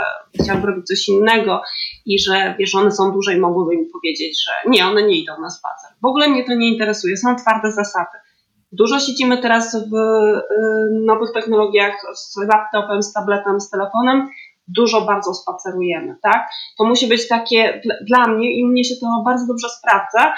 [0.43, 1.61] chciałby robić coś innego
[2.05, 5.41] i że wiesz, one są duże i mogłyby mi powiedzieć, że nie, one nie idą
[5.41, 5.91] na spacer.
[6.01, 8.17] W ogóle mnie to nie interesuje, są twarde zasady.
[8.71, 10.41] Dużo siedzimy teraz w y,
[11.05, 14.29] nowych technologiach z laptopem, z tabletem, z telefonem,
[14.67, 16.49] dużo bardzo spacerujemy, tak?
[16.77, 20.33] To musi być takie dla mnie i mnie się to bardzo dobrze sprawdza,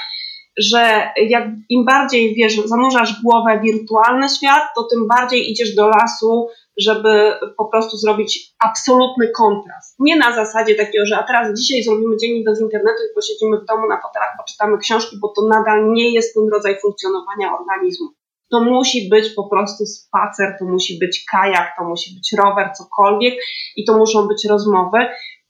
[0.57, 5.87] że jak im bardziej wiesz, zanurzasz głowę w wirtualny świat, to tym bardziej idziesz do
[5.87, 6.47] lasu,
[6.77, 9.95] żeby po prostu zrobić absolutny kontrast.
[9.99, 13.65] Nie na zasadzie takiego, że a teraz dzisiaj zrobimy dzień bez internetu i posiedzimy w
[13.65, 18.07] domu na fotelach, poczytamy książki, bo to nadal nie jest ten rodzaj funkcjonowania organizmu.
[18.51, 23.33] To musi być po prostu spacer, to musi być kajak, to musi być rower, cokolwiek
[23.75, 24.97] i to muszą być rozmowy.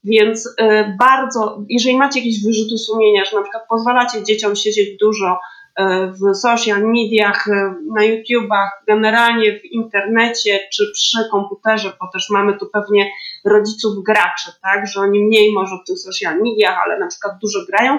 [0.04, 0.52] Więc y,
[0.98, 5.38] bardzo, jeżeli macie jakieś wyrzuty sumienia, że na przykład pozwalacie dzieciom siedzieć dużo
[5.80, 5.82] y,
[6.12, 7.52] w social mediach, y,
[7.94, 13.10] na YouTubach, generalnie w internecie czy przy komputerze, bo też mamy tu pewnie
[13.44, 17.58] rodziców graczy, tak, że oni mniej może w tych social mediach, ale na przykład dużo
[17.68, 17.98] grają,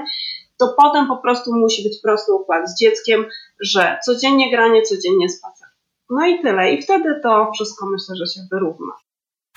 [0.59, 3.25] to potem po prostu musi być prosty układ z dzieckiem,
[3.59, 5.67] że codziennie granie, codziennie spacer.
[6.09, 6.73] No i tyle.
[6.73, 8.93] I wtedy to wszystko myślę, że się wyrówna.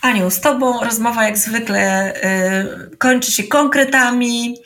[0.02, 2.12] Aniu, z Tobą rozmowa jak zwykle
[2.92, 4.56] y, kończy się konkretami,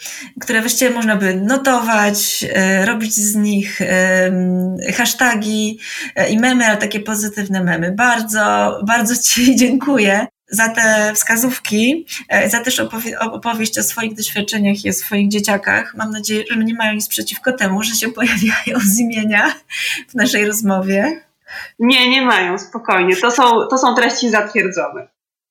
[0.40, 2.44] które właściwie można by notować,
[2.82, 5.78] y, robić z nich y, hashtagi
[6.20, 7.92] y, i memy, ale takie pozytywne memy.
[7.92, 12.06] Bardzo, bardzo Ci dziękuję za te wskazówki,
[12.44, 15.94] y, za też opowie opowieść o swoich doświadczeniach i o swoich dzieciakach.
[15.96, 19.54] Mam nadzieję, że nie mają nic przeciwko temu, że się pojawiają z imienia
[20.08, 21.20] w naszej rozmowie.
[21.78, 23.16] Nie, nie mają, spokojnie.
[23.16, 25.08] To są, to są treści zatwierdzone.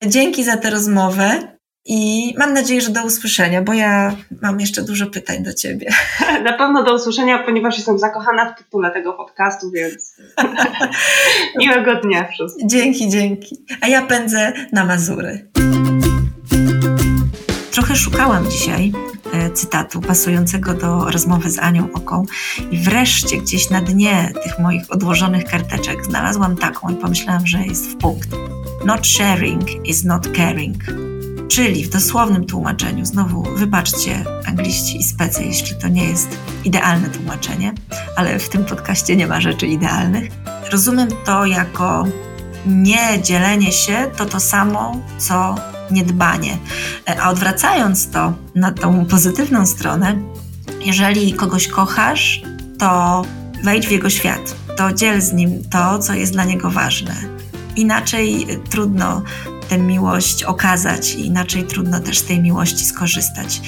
[0.07, 5.07] Dzięki za tę rozmowę i mam nadzieję, że do usłyszenia, bo ja mam jeszcze dużo
[5.07, 5.89] pytań do Ciebie.
[6.43, 10.15] Na pewno do usłyszenia, ponieważ jestem zakochana w tytule tego podcastu, więc
[11.59, 12.69] miłego dnia wszystkim.
[12.69, 13.65] Dzięki, dzięki.
[13.81, 15.49] A ja pędzę na Mazury.
[17.71, 18.91] Trochę szukałam dzisiaj
[19.33, 22.25] e, cytatu pasującego do rozmowy z Anią Oką
[22.71, 27.85] i wreszcie gdzieś na dnie tych moich odłożonych karteczek znalazłam taką i pomyślałam, że jest
[27.85, 28.29] w punkt.
[28.85, 30.83] Not sharing is not caring.
[31.49, 37.73] Czyli w dosłownym tłumaczeniu, znowu wybaczcie angliści i specy, jeśli to nie jest idealne tłumaczenie,
[38.15, 40.31] ale w tym podcaście nie ma rzeczy idealnych.
[40.71, 42.05] Rozumiem to jako
[42.65, 45.55] nie dzielenie się to to samo, co
[45.91, 46.57] niedbanie.
[47.19, 50.21] A odwracając to na tą pozytywną stronę,
[50.85, 52.41] jeżeli kogoś kochasz,
[52.79, 53.21] to
[53.63, 57.30] wejdź w jego świat, to dziel z nim to, co jest dla niego ważne
[57.75, 59.21] inaczej trudno
[59.69, 63.61] tę miłość okazać inaczej trudno też tej miłości skorzystać.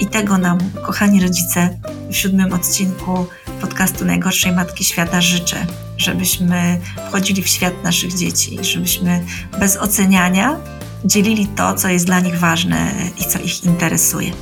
[0.00, 1.78] I tego nam, kochani rodzice,
[2.10, 3.26] w siódmym odcinku
[3.60, 9.24] podcastu Najgorszej Matki Świata życzę, żebyśmy wchodzili w świat naszych dzieci, żebyśmy
[9.60, 10.56] bez oceniania
[11.04, 14.32] dzielili to, co jest dla nich ważne i co ich interesuje.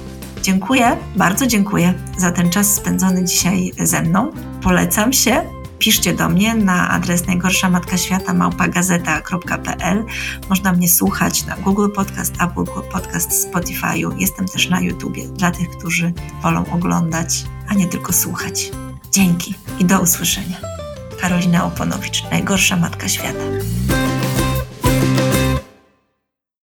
[0.42, 4.32] Dziękuję, bardzo dziękuję za ten czas spędzony dzisiaj ze mną.
[4.62, 5.55] Polecam się.
[5.78, 10.04] Piszcie do mnie na adres najgorsza matka świata małpagazeta.pl.
[10.48, 13.98] Można mnie słuchać na Google Podcast, Apple Podcast, Spotify.
[14.18, 16.12] Jestem też na YouTubie dla tych, którzy
[16.42, 18.70] wolą oglądać, a nie tylko słuchać.
[19.10, 20.56] Dzięki i do usłyszenia.
[21.20, 23.44] Karolina Oponowicz, najgorsza matka świata.